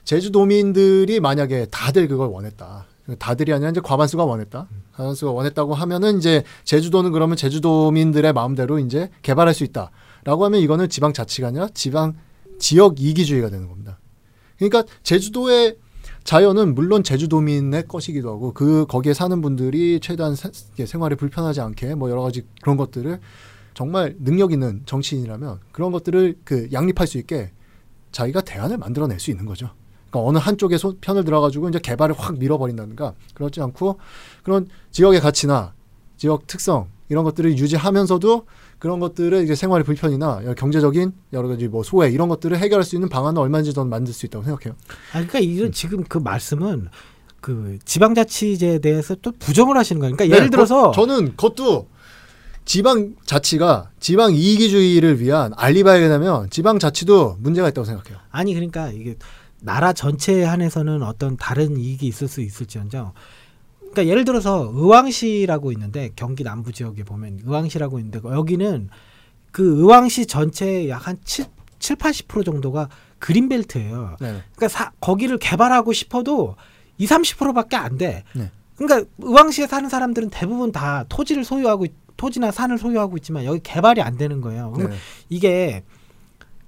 [0.04, 2.86] 제주도민들이 만약에 다들 그걸 원했다.
[3.18, 4.66] 다들이 아니라 이제 과반수가 원했다.
[4.94, 9.90] 과반수가 원했다고 하면은 이제 제주도는 그러면 제주도민들의 마음대로 이제 개발할 수 있다
[10.26, 12.14] 라고 하면 이거는 지방자치가 아니라 지방
[12.58, 14.00] 지역 이기주의가 되는 겁니다.
[14.56, 15.76] 그러니까 제주도의
[16.24, 22.22] 자연은 물론 제주도민의 것이기도 하고 그 거기에 사는 분들이 최대한 생활이 불편하지 않게 뭐 여러
[22.22, 23.20] 가지 그런 것들을
[23.74, 27.52] 정말 능력 있는 정치인이라면 그런 것들을 그 양립할 수 있게
[28.10, 29.70] 자기가 대안을 만들어낼 수 있는 거죠.
[30.10, 34.00] 그러니까 어느 한쪽에 손, 편을 들어가지고 이제 개발을 확 밀어버린다든가 그렇지 않고
[34.42, 35.74] 그런 지역의 가치나
[36.16, 38.46] 지역 특성 이런 것들을 유지하면서도
[38.78, 43.08] 그런 것들을 이제 생활의 불편이나 경제적인 여러 가지 뭐 소외 이런 것들을 해결할 수 있는
[43.08, 44.74] 방안을 얼마든지 더 만들 수 있다고 생각해요.
[45.12, 46.88] 아, 그러니까 이런 지금 그 말씀은
[47.40, 50.14] 그 지방자치제에 대해서 또 부정을 하시는 거예요.
[50.16, 51.88] 그러니까 예를 네, 들어서 그- 저는 그것도
[52.64, 58.18] 지방 자치가 지방 이기주의를 위한 알리바이가 되면 지방 자치도 문제가 있다고 생각해요.
[58.30, 59.14] 아니 그러니까 이게
[59.60, 63.12] 나라 전체에 한해서는 어떤 다른 이익이 있을 수 있을지언정
[63.96, 68.90] 그러니까 예를 들어서 의왕시라고 있는데 경기 남부 지역에 보면 의왕시라고 있는데 여기는
[69.50, 71.46] 그 의왕시 전체의 약한 7,
[71.78, 72.90] 7, 80% 정도가
[73.20, 74.16] 그린벨트예요.
[74.20, 74.26] 네.
[74.54, 76.56] 그러니까 사, 거기를 개발하고 싶어도
[76.98, 78.22] 2, 30%밖에 안 돼.
[78.34, 78.50] 네.
[78.76, 84.02] 그러니까 의왕시에 사는 사람들은 대부분 다 토지를 소유하고 있- 토지나 산을 소유하고 있지만 여기 개발이
[84.02, 84.72] 안 되는 거예요.
[84.72, 84.96] 그럼 네.
[85.30, 85.84] 이게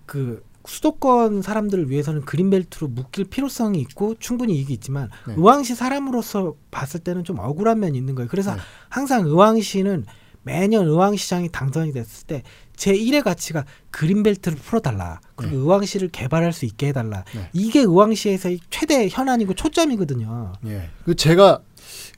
[0.06, 5.34] 그 수도권 사람들을 위해서는 그린벨트로 묶일 필요성이 있고 충분히 이익이 있지만 네.
[5.36, 8.28] 의왕시 사람으로서 봤을 때는 좀 억울한 면이 있는 거예요.
[8.28, 8.60] 그래서 네.
[8.88, 10.04] 항상 의왕시는
[10.42, 12.42] 매년 의왕시장이 당선이 됐을 때
[12.76, 15.20] 제1의 가치가 그린벨트를 풀어달라.
[15.36, 15.60] 그리고 네.
[15.62, 17.24] 의왕시를 개발할 수 있게 해달라.
[17.34, 17.48] 네.
[17.52, 20.52] 이게 의왕시에서의 최대 현안이고 초점이거든요.
[20.66, 20.90] 예.
[21.04, 21.60] 그 제가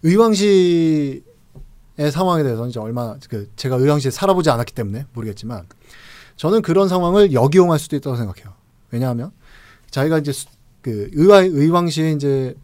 [0.02, 1.22] 의왕시의
[2.12, 5.66] 상황에 대해서는 이제 얼마 그 제가 의왕시에 살아보지 않았기 때문에 모르겠지만
[6.40, 8.54] 저는 그런 상황을 역이용할 수도 있다고 생각해요.
[8.90, 9.30] 왜냐하면
[9.90, 10.46] 자기가 이제 수-
[10.80, 12.54] 그 의왕 의왕시에 이제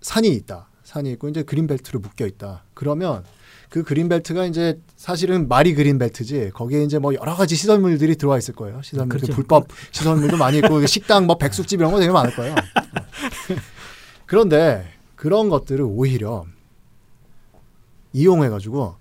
[0.00, 0.66] 산이 있다.
[0.82, 2.64] 산이 있고 이제 그린벨트로 묶여 있다.
[2.74, 3.22] 그러면
[3.68, 8.82] 그 그린벨트가 이제 사실은 말이 그린벨트지 거기에 이제 뭐 여러 가지 시설물들이 들어와 있을 거예요.
[8.82, 9.32] 시설물들 그렇죠.
[9.36, 12.56] 불법 시설물도 많이 있고 식당 뭐 백숙집 이런 거 되게 많을 거예요.
[14.26, 16.46] 그런데 그런 것들을 오히려
[18.12, 18.96] 이용해 가지고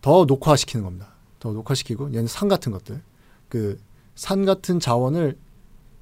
[0.00, 1.08] 더 녹화시키는 겁니다.
[1.40, 3.02] 더 녹화시키고 얘는 산 같은 것들,
[3.54, 3.78] 그
[4.14, 5.36] 산 같은 자원을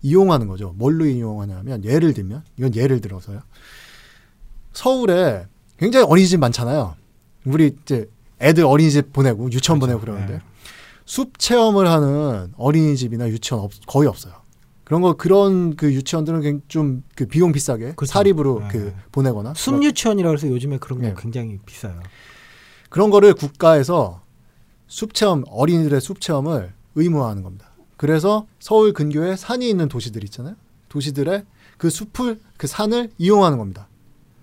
[0.03, 0.75] 이용하는 거죠.
[0.77, 3.41] 뭘로 이용하냐면 예를 들면 이건 예를 들어서요.
[4.73, 5.47] 서울에
[5.79, 6.97] 굉장히 어린이집 많잖아요.
[7.45, 8.09] 우리 이제
[8.41, 10.41] 애들 어린이집 보내고 유치원 보내고 그러는데 네.
[11.05, 14.35] 숲 체험을 하는 어린이집이나 유치원 없, 거의 없어요.
[14.85, 18.13] 그런 거 그런 그 유치원들은 좀 그 비용 비싸게 그렇죠.
[18.13, 18.69] 사립으로 네.
[18.69, 21.15] 그 보내거나 숲 유치원이라고 해서 요즘에 그런 거 예.
[21.17, 22.01] 굉장히 비싸요.
[22.91, 24.23] 그런 거를 국가에서
[24.87, 27.70] 숲 체험 어린이들의 숲 체험을 의무화하는 겁니다.
[27.97, 30.57] 그래서 서울 근교에 산이 있는 도시들 있잖아요.
[30.88, 31.45] 도시들의
[31.78, 33.88] 그 숲을 그 산을 이용하는 겁니다.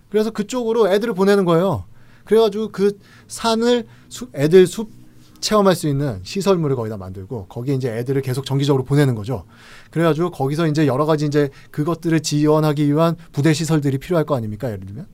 [0.10, 1.86] 그래서 그쪽으로 애들을 보내는 거예요.
[2.26, 2.98] 그래가지고 그
[3.28, 4.92] 산을 숲- 애들 숲
[5.40, 9.46] 체험할 수 있는 시설물을 거기다 만들고 거기에 이제 애들을 계속 정기적으로 보내는 거죠.
[9.90, 14.68] 그래가지고 거기서 이제 여러 가지 이제 그것들을 지원하기 위한 부대 시설들이 필요할 거 아닙니까?
[14.70, 15.08] 예를 들면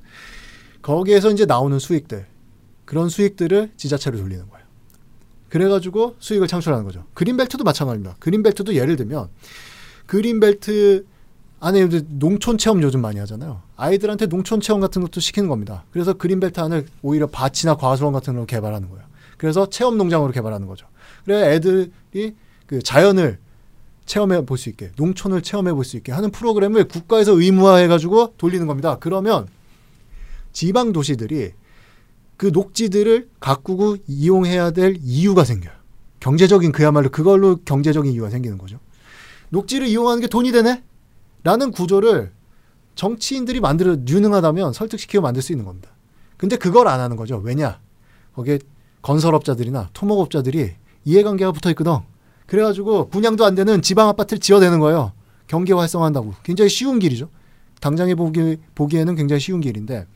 [0.81, 2.25] 거기에서 이제 나오는 수익들
[2.85, 4.64] 그런 수익들을 지자체로 돌리는 거예요.
[5.55, 7.05] 그래가지고 수익을 창출하는 거죠.
[7.13, 8.17] 그린벨트도 마찬가지입니다.
[8.19, 9.29] 그린벨트도 예를 들면
[10.05, 11.05] 그린벨트
[11.61, 13.61] 안에 농촌 체험 요즘 많이 하잖아요.
[13.77, 15.85] 아이들한테 농촌 체험 같은 것도 시키는 겁니다.
[15.91, 19.05] 그래서 그린벨트 안을 오히려 밭이나 과수원 같은 걸 개발하는 거예요.
[19.37, 20.87] 그래서 체험 농장으로 개발하는 거죠.
[21.23, 21.89] 그래 애들이
[22.65, 23.39] 그 자연을
[24.05, 28.67] 체험해 볼 수 있게, 농촌을 체험해 볼 수 있게 하는 프로그램을 국가에서 의무화해 가지고 돌리는
[28.67, 28.97] 겁니다.
[28.99, 29.47] 그러면
[30.51, 31.53] 지방 도시들이
[32.37, 35.73] 그 녹지들을 가꾸고 이용해야 될 이유가 생겨요.
[36.19, 38.79] 경제적인 그야말로 그걸로 경제적인 이유가 생기는 거죠.
[39.49, 40.83] 녹지를 이용하는 게 돈이 되네?
[41.43, 42.31] 라는 구조를
[42.95, 45.89] 정치인들이 만들어 유능하다면 설득시키고 만들 수 있는 겁니다.
[46.37, 47.37] 근데 그걸 안 하는 거죠.
[47.37, 47.79] 왜냐?
[48.33, 48.59] 거기에
[49.01, 50.71] 건설업자들이나 토목업자들이
[51.05, 51.97] 이해관계가 붙어 있거든.
[52.47, 55.13] 그래가지고 분양도 안 되는 지방 아파트를 지어대는 거예요.
[55.47, 56.33] 경기 활성화한다고.
[56.43, 57.29] 굉장히 쉬운 길이죠.
[57.79, 60.07] 당장에 보기, 보기에는 굉장히 쉬운 길인데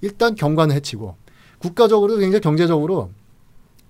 [0.00, 1.16] 일단 경관을 해치고
[1.58, 3.10] 국가적으로도 굉장히 경제적으로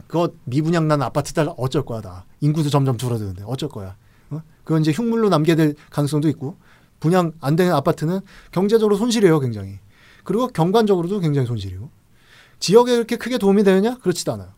[0.07, 3.97] 그거 미분양 난 아파트들 어쩔 거야 다 인구도 점점 줄어드는데 어쩔 거야
[4.31, 4.43] 어?
[4.65, 6.57] 그건 이제 흉물로 남게 될 가능성도 있고
[7.01, 9.79] 분양 안 되는 아파트는 경제적으로 손실이에요 굉장히
[10.25, 11.91] 그리고 경관적으로도 굉장히 손실이고
[12.59, 14.49] 지역에 그렇게 크게 도움이 되느냐 그렇지도 않아요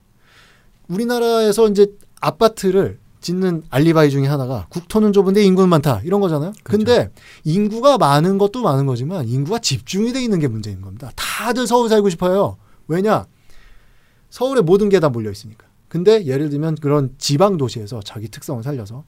[0.88, 6.52] 우리나라에서 이제 아파트를 짓는 알리바이 중에 하나가 국토는 좁은데 인구는 많다 이런 거잖아요.
[6.62, 7.10] 근데
[7.44, 11.12] 인구가 많은 것도 많은 거지만 인구가 집중이 돼 있는 게 문제인 겁니다.
[11.16, 12.56] 다들 서울 살고 싶어요.
[12.90, 13.26] 왜냐?
[14.30, 15.66] 서울에 모든 게 다 몰려 있으니까.
[15.88, 19.04] 근데 예를 들면 그런 지방 도시에서 자기 특성을 살려서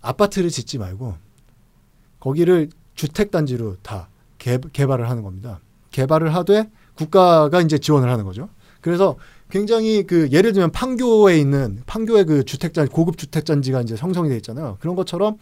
[0.00, 1.14] 아파트를 짓지 말고
[2.20, 4.08] 거기를 주택 단지로 다
[4.38, 5.60] 개, 개발을 하는 겁니다.
[5.90, 8.48] 개발을 하되 국가가 이제 지원을 하는 거죠.
[8.80, 9.16] 그래서
[9.50, 14.76] 굉장히 그 예를 들면 판교에 있는 판교의 그 주택자 고급 주택단지가 이제 형성이 돼 있잖아요.
[14.80, 15.38] 그런 것처럼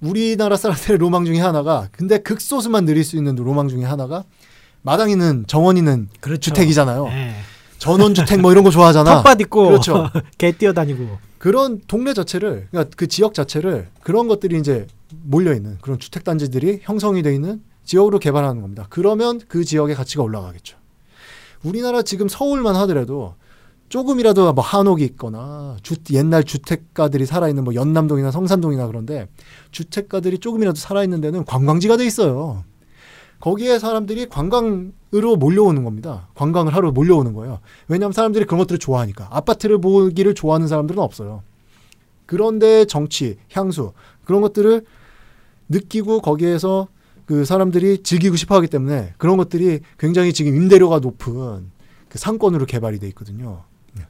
[0.00, 4.24] 우리나라 사람들의 로망 중에 하나가 근데 극소수만 누릴 수 있는 로망 중에 하나가
[4.82, 6.40] 마당 있는 정원 있는 그렇죠.
[6.40, 7.06] 주택이잖아요.
[7.08, 7.34] 예.
[7.78, 9.22] 전원 주택 뭐 이런 거 좋아하잖아.
[9.22, 10.10] 텃밭 있고 그렇죠.
[10.38, 14.86] 개 뛰어다니고 그런 동네 자체를 그러니까 그 지역 자체를 그런 것들이 이제
[15.22, 18.86] 몰려 있는 그런 주택 단지들이 형성이 돼 있는 지역으로 개발하는 겁니다.
[18.90, 20.76] 그러면 그 지역의 가치가 올라가겠죠.
[21.62, 23.34] 우리나라 지금 서울만 하더라도
[23.88, 29.26] 조금이라도 뭐 한옥이 있거나 주, 옛날 주택가들이 살아있는 뭐 연남동이나 성산동이나 그런데
[29.72, 32.64] 주택가들이 조금이라도 살아있는 데는 관광지가 돼 있어요.
[33.40, 36.28] 거기에 사람들이 관광으로 몰려오는 겁니다.
[36.34, 37.60] 관광을 하러 몰려오는 거예요.
[37.88, 39.28] 왜냐하면 사람들이 그런 것들을 좋아하니까.
[39.30, 41.42] 아파트를 보기를 좋아하는 사람들은 없어요.
[42.26, 43.92] 그런데 정치, 향수
[44.24, 44.84] 그런 것들을
[45.68, 46.88] 느끼고 거기에서
[47.26, 51.70] 그 사람들이 즐기고 싶어 하기 때문에 그런 것들이 굉장히 지금 임대료가 높은
[52.08, 53.62] 그 상권으로 개발이 돼 있거든요.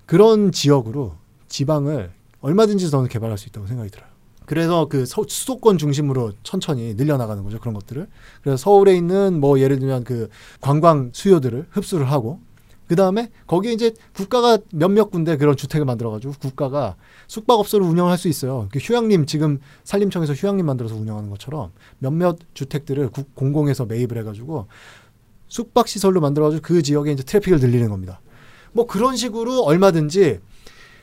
[0.06, 1.14] 그런 지역으로
[1.48, 2.10] 지방을
[2.40, 4.09] 얼마든지 더 개발할 수 있다고 생각이 들어요.
[4.50, 7.60] 그래서 그 서- 수도권 중심으로 천천히 늘려나가는 거죠.
[7.60, 8.08] 그런 것들을.
[8.42, 10.28] 그래서 서울에 있는 뭐 예를 들면 그
[10.60, 12.40] 관광 수요들을 흡수를 하고
[12.88, 16.96] 그 다음에 거기에 이제 국가가 몇몇 군데 그런 주택을 만들어가지고 국가가
[17.28, 18.66] 숙박업소를 운영할 수 있어요.
[18.72, 21.70] 그 휴양림 지금 산림청에서 휴양림 만들어서 운영하는 것처럼
[22.00, 24.66] 몇몇 주택들을 국- 공공에서 매입을 해가지고
[25.46, 28.20] 숙박시설로 만들어가지고 그 지역에 이제 트래픽을 늘리는 겁니다.
[28.72, 30.40] 뭐 그런 식으로 얼마든지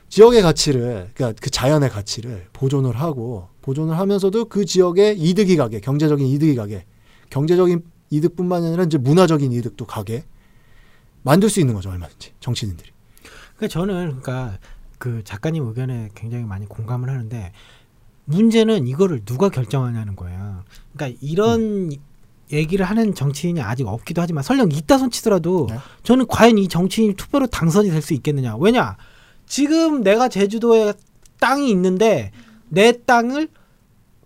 [0.10, 6.26] 지역의 가치를 그러니까 그 자연의 가치를 보존을 하고 보존을 하면서도 그 지역에 이득이 가게 경제적인
[6.26, 6.86] 이득이 가게
[7.30, 10.24] 경제적인 이득뿐만 아니라 이제 문화적인 이득도 가게
[11.24, 12.89] 만들 수 있는 거죠 얼마든지 정치인들이
[13.58, 14.58] 그러니까 저는 그러니까
[14.97, 17.51] 그 작가님 의견에 굉장히 많이 공감을 하는데
[18.26, 20.64] 문제는 이거를 누가 결정하냐는 거예요.
[20.93, 21.91] 그러니까 이런
[22.51, 25.78] 얘기를 하는 정치인이 아직 없기도 하지만 설령 있다 손치더라도 네.
[26.03, 28.55] 저는 과연 이 정치인이 투표로 당선이 될 수 있겠느냐.
[28.58, 28.97] 왜냐?
[29.48, 30.93] 지금 내가 제주도에
[31.39, 32.32] 땅이 있는데
[32.70, 33.48] 내 땅을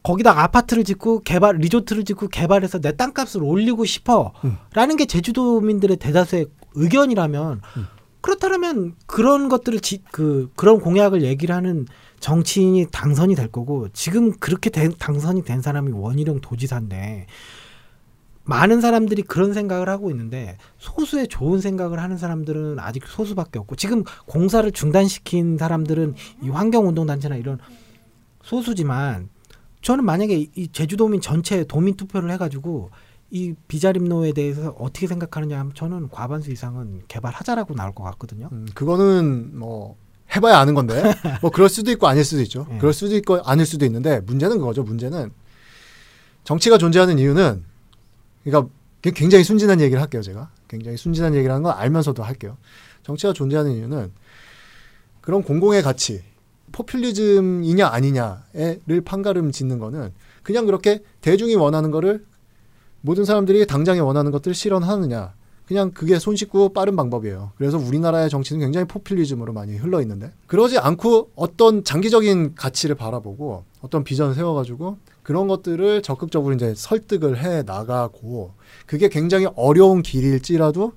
[0.04, 7.62] 거기다 아파트를 짓고 개발 리조트를 짓고 개발해서 내 땅값을 올리고 싶어라는 게 제주도민들의 대다수의 의견이라면
[7.78, 7.88] 음.
[8.22, 11.86] 그렇다면 그런 것들을 지, 그 그런 공약을 얘기를 하는
[12.20, 17.28] 정치인이 당선이 될 거고 지금 그렇게 된, 당선이 된 사람이 원희룡 도지사인데
[18.52, 24.04] 많은 사람들이 그런 생각을 하고 있는데 소수의 좋은 생각을 하는 사람들은 아직 소수밖에 없고 지금
[24.26, 27.60] 공사를 중단시킨 사람들은 이 환경운동단체나 이런
[28.44, 29.30] 소수지만
[29.82, 32.90] 저는 만약에 이- 이 제주도민 전체 도민 투표를 해가지고
[33.30, 38.50] 이 비자림로에 대해서 어떻게 생각하느냐 하면 저는 과반수 이상은 개발하자라고 나올 것 같거든요.
[38.52, 39.96] 음, 그거는 뭐
[40.36, 41.02] 해봐야 아는 건데
[41.42, 42.78] 뭐 그럴 수도 있고 아닐 수도 있죠 예.
[42.80, 45.32] 그럴 수도 있고 아닐 수도 있는데 문제는 그거죠 문제는
[46.44, 47.64] 정치가 존재하는 이유는
[48.44, 48.70] 그러니까
[49.02, 50.50] 굉장히 순진한 얘기를 할게요 제가.
[50.68, 52.58] 굉장히 순진한 얘기를 하는 건 알면서도 할게요.
[53.04, 54.12] 정치가 존재하는 이유는
[55.22, 56.24] 그런 공공의 가치
[56.72, 60.12] 포퓰리즘이냐 아니냐를 판가름 짓는 거는
[60.44, 62.26] 그냥 그렇게 대중이 원하는 거를
[63.02, 65.34] 모든 사람들이 당장에 원하는 것들을 실현하느냐.
[65.66, 67.52] 그냥 그게 손쉽고 빠른 방법이에요.
[67.56, 74.04] 그래서 우리나라의 정치는 굉장히 포퓰리즘으로 많이 흘러 있는데 그러지 않고 어떤 장기적인 가치를 바라보고 어떤
[74.04, 74.98] 비전을 세워가지고
[75.32, 78.52] 그런 것들을 적극적으로 이제 설득을 해 나가고
[78.86, 80.92] 그게 굉장히 어려운 길일지라도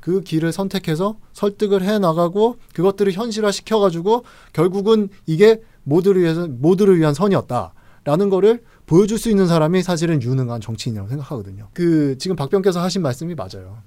[0.00, 7.14] 그 길을 선택해서 설득을 해 나가고 그것들을 현실화 시켜가지고 결국은 이게 모두를 위해서 모두를 위한
[7.14, 11.68] 선이었다라는 거를 보여줄 수 있는 사람이 사실은 유능한 정치인이라고 생각하거든요.
[11.72, 13.78] 그 지금 박병께서 하신 말씀이 맞아요.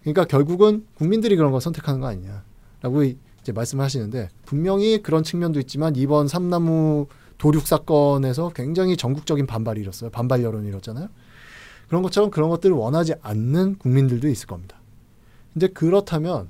[0.00, 3.04] 그러니까 결국은 국민들이 그런 걸 선택하는 거 아니냐라고
[3.40, 7.06] 이제 말씀을 하시는데 분명히 그런 측면도 있지만 이번 삼나무
[7.38, 10.10] 도륙 사건에서 굉장히 전국적인 반발이 일었어요.
[10.10, 11.08] 반발 여론이 일었잖아요.
[11.88, 14.76] 그런 것처럼 그런 것들을 원하지 않는 국민들도 있을 겁니다.
[15.56, 16.48] 이제 그렇다면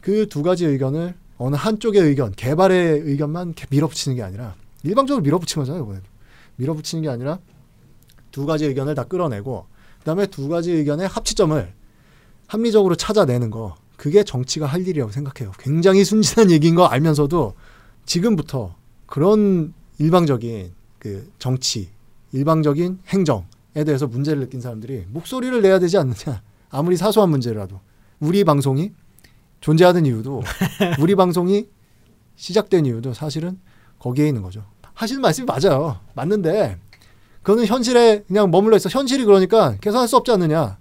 [0.00, 5.82] 그 두 가지 의견을 어느 한쪽의 의견, 개발의 의견만 밀어붙이는 게 아니라 일방적으로 밀어붙인 거잖아요,
[5.82, 6.04] 이번에도.
[6.56, 7.38] 밀어붙이는 게 아니라
[8.30, 9.66] 두 가지 의견을 다 끌어내고
[9.98, 11.72] 그다음에 두 가지 의견의 합치점을
[12.46, 15.52] 합리적으로 찾아내는 거 그게 정치가 할 일이라고 생각해요.
[15.58, 17.54] 굉장히 순진한 얘기인 거 알면서도
[18.06, 21.90] 지금부터 그런 일방적인 그 정치,
[22.32, 26.42] 일방적인 행정에 대해서 문제를 느낀 사람들이 목소리를 내야 되지 않느냐.
[26.70, 27.80] 아무리 사소한 문제라도
[28.18, 28.92] 우리 방송이
[29.60, 30.42] 존재하는 이유도
[31.00, 31.66] 우리 방송이
[32.36, 33.60] 시작된 이유도 사실은
[33.98, 34.64] 거기에 있는 거죠.
[34.94, 36.00] 하시는 말씀이 맞아요.
[36.14, 36.78] 맞는데
[37.42, 38.88] 그거는 현실에 그냥 머물러 있어.
[38.88, 40.78] 현실이 그러니까 개선할 수 없지 않느냐.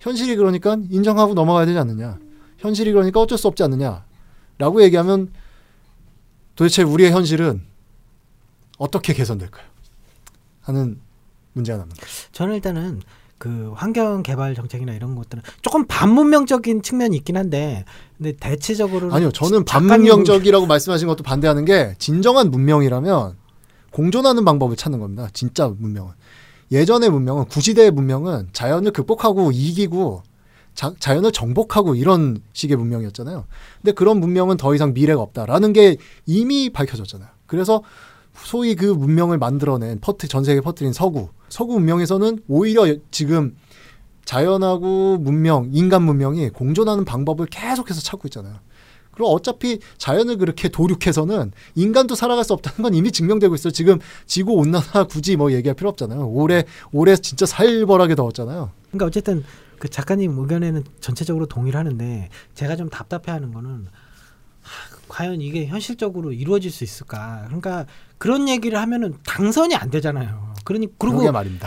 [0.00, 2.18] 현실이 그러니까 인정하고 넘어가야 되지 않느냐.
[2.58, 4.04] 현실이 그러니까 어쩔 수 없지 않느냐.
[4.58, 5.32] 라고 얘기하면
[6.56, 7.62] 도대체 우리의 현실은
[8.78, 9.64] 어떻게 개선될까요?
[10.62, 11.00] 하는
[11.52, 12.04] 문제가 남니다.
[12.32, 13.02] 저는 일단은
[13.38, 17.84] 그 환경 개발 정책이나 이런 것들은 조금 반문명적인 측면이 있긴 한데
[18.16, 23.36] 근데 대체적으로 아니요, 저는 반문명적이라고 말씀하신 것도 반대하는 게 진정한 문명이라면
[23.90, 25.28] 공존하는 방법을 찾는 겁니다.
[25.32, 26.12] 진짜 문명은
[26.72, 30.22] 예전의 문명은 구시대의 문명은 자연을 극복하고 이기고
[30.74, 33.44] 자, 자연을 정복하고 이런 식의 문명이었잖아요.
[33.82, 37.28] 근데 그런 문명은 더 이상 미래가 없다라는 게 이미 밝혀졌잖아요.
[37.46, 37.82] 그래서
[38.36, 43.56] 소위 그 문명을 만들어낸 퍼트 전 세계 퍼트린 서구 서구 문명에서는 오히려 지금
[44.24, 48.56] 자연하고 문명 인간 문명이 공존하는 방법을 계속해서 찾고 있잖아요.
[49.12, 53.70] 그리고 어차피 자연을 그렇게 도륙해서는 인간도 살아갈 수 없다는 건 이미 증명되고 있어요.
[53.70, 56.28] 지금 지구 온난화 굳이 뭐 얘기할 필요 없잖아요.
[56.28, 58.72] 올해 올해 진짜 살벌하게 더웠잖아요.
[58.88, 59.44] 그러니까 어쨌든
[59.78, 63.86] 그 작가님 의견에는 전체적으로 동의를 하는데 제가 좀 답답해하는 거는
[64.62, 67.44] 하, 과연 이게 현실적으로 이루어질 수 있을까?
[67.46, 67.86] 그러니까
[68.18, 70.54] 그런 얘기를 하면은 당선이 안 되잖아요.
[70.64, 71.18] 그러니 그리고.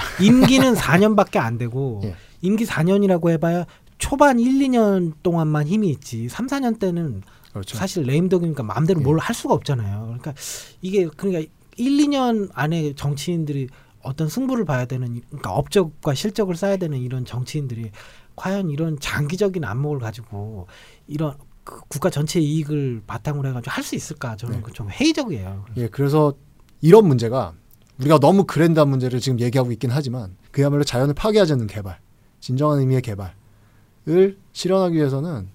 [0.22, 2.16] 임기는 4년밖에 안 되고 예.
[2.42, 3.66] 임기 4년이라고 해봐야
[4.00, 7.22] 초반 1, 2년 동안만 힘이 있지 3, 4년 때는
[7.54, 7.78] 그렇죠.
[7.78, 9.04] 사실 레임덕이니까 마음대로 예.
[9.06, 10.02] 뭘할 수가 없잖아요.
[10.08, 10.34] 그러니까
[10.82, 13.70] 이게 그러니까 1, 2년 안에 정치인들이
[14.02, 17.92] 어떤 승부를 봐야 되는 이- 그러니까 업적과 실적을 쌓아야 되는 이런 정치인들이
[18.36, 20.68] 과연 이런 장기적인 안목을 가지고
[21.08, 21.36] 이런
[21.68, 24.62] 그 국가 전체 이익을 바탕으로 해가지고 할 수 있을까 저는 네.
[24.62, 25.66] 그좀 회의적이에요.
[25.76, 26.34] 예, 그래서
[26.80, 27.54] 이런 문제가
[28.00, 32.00] 우리가 너무 그랜드한 문제를 지금 얘기하고 있긴 하지만 그야말로 자연을 파괴하지 않는 개발,
[32.40, 35.50] 진정한 의미의 개발을 실현하기 위해서는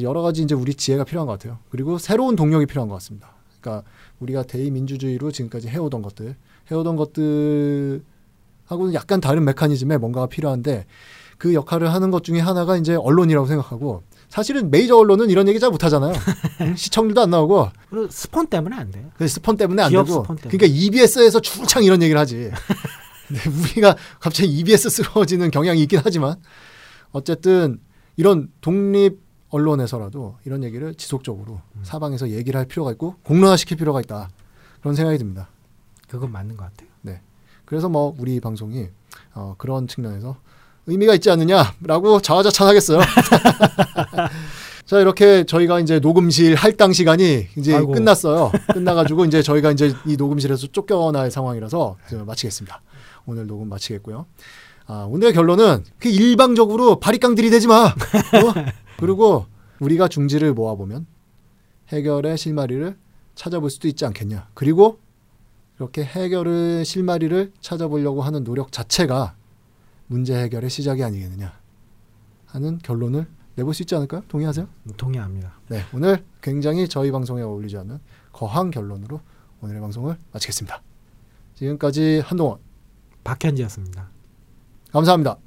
[0.00, 1.58] 여러 가지 이제 우리 지혜가 필요한 것 같아요.
[1.68, 3.34] 그리고 새로운 동력이 필요한 것 같습니다.
[3.60, 3.86] 그러니까
[4.20, 6.34] 우리가 대의민주주의로 지금까지 해오던 것들,
[6.70, 10.86] 해오던 것들하고는 약간 다른 메커니즘에 뭔가가 필요한데
[11.36, 15.68] 그 역할을 하는 것 중에 하나가 이제 언론이라고 생각하고 사실은 메이저 언론은 이런 얘기 잘
[15.68, 16.14] 못하잖아요.
[16.74, 19.10] 시청률도 안 나오고 그리고 스폰 때문에 안 돼요.
[19.18, 20.40] 그 스폰 때문에 안 되고 때문에.
[20.40, 22.50] 그러니까 EBS에서 주창 이런 얘기를 하지.
[23.28, 26.36] 근데 우리가 갑자기 EBS스러워지는 경향이 있긴 하지만
[27.10, 27.78] 어쨌든
[28.16, 29.20] 이런 독립
[29.50, 31.80] 언론에서라도 이런 얘기를 지속적으로 음.
[31.82, 34.30] 사방에서 얘기를 할 필요가 있고 공론화시킬 필요가 있다.
[34.80, 35.50] 그런 생각이 듭니다.
[36.08, 36.88] 그건 맞는 것 같아요.
[37.66, 38.88] 그래서 뭐 우리 방송이
[39.34, 40.36] 어, 그런 측면에서
[40.86, 43.00] 의미가 있지 않느냐라고 자화자찬하겠어요.
[44.84, 47.92] 자 이렇게 저희가 이제 녹음실 할당 시간이 이제 아이고.
[47.92, 48.52] 끝났어요.
[48.72, 52.82] 끝나가지고 이제 저희가 이제 이 녹음실에서 쫓겨날 상황이라서 마치겠습니다.
[53.26, 54.26] 오늘 녹음 마치겠고요.
[54.86, 57.84] 아, 오늘의 결론은 그 일방적으로 바리깡 들이대지 마.
[57.86, 57.94] 어?
[58.98, 59.46] 그리고
[59.78, 61.06] 우리가 중지를 모아 보면
[61.88, 62.96] 해결의 실마리를
[63.34, 64.48] 찾아볼 수도 있지 않겠냐.
[64.54, 64.98] 그리고
[65.78, 69.34] 이렇게 해결의 실마리를 찾아보려고 하는 노력 자체가
[70.12, 71.58] 문제 해결의 시작이 아니겠느냐
[72.44, 74.22] 하는 결론을 내볼 수 있지 않을까요?
[74.28, 74.68] 동의하세요?
[74.98, 75.54] 동의합니다.
[75.68, 77.98] 네, 오늘 굉장히 저희 방송에 어울리지 않는
[78.32, 79.20] 거한 결론으로
[79.62, 80.82] 오늘의 방송을 마치겠습니다.
[81.54, 82.58] 지금까지 한동원
[83.24, 84.10] 박현지였습니다.
[84.90, 85.38] 감사합니다.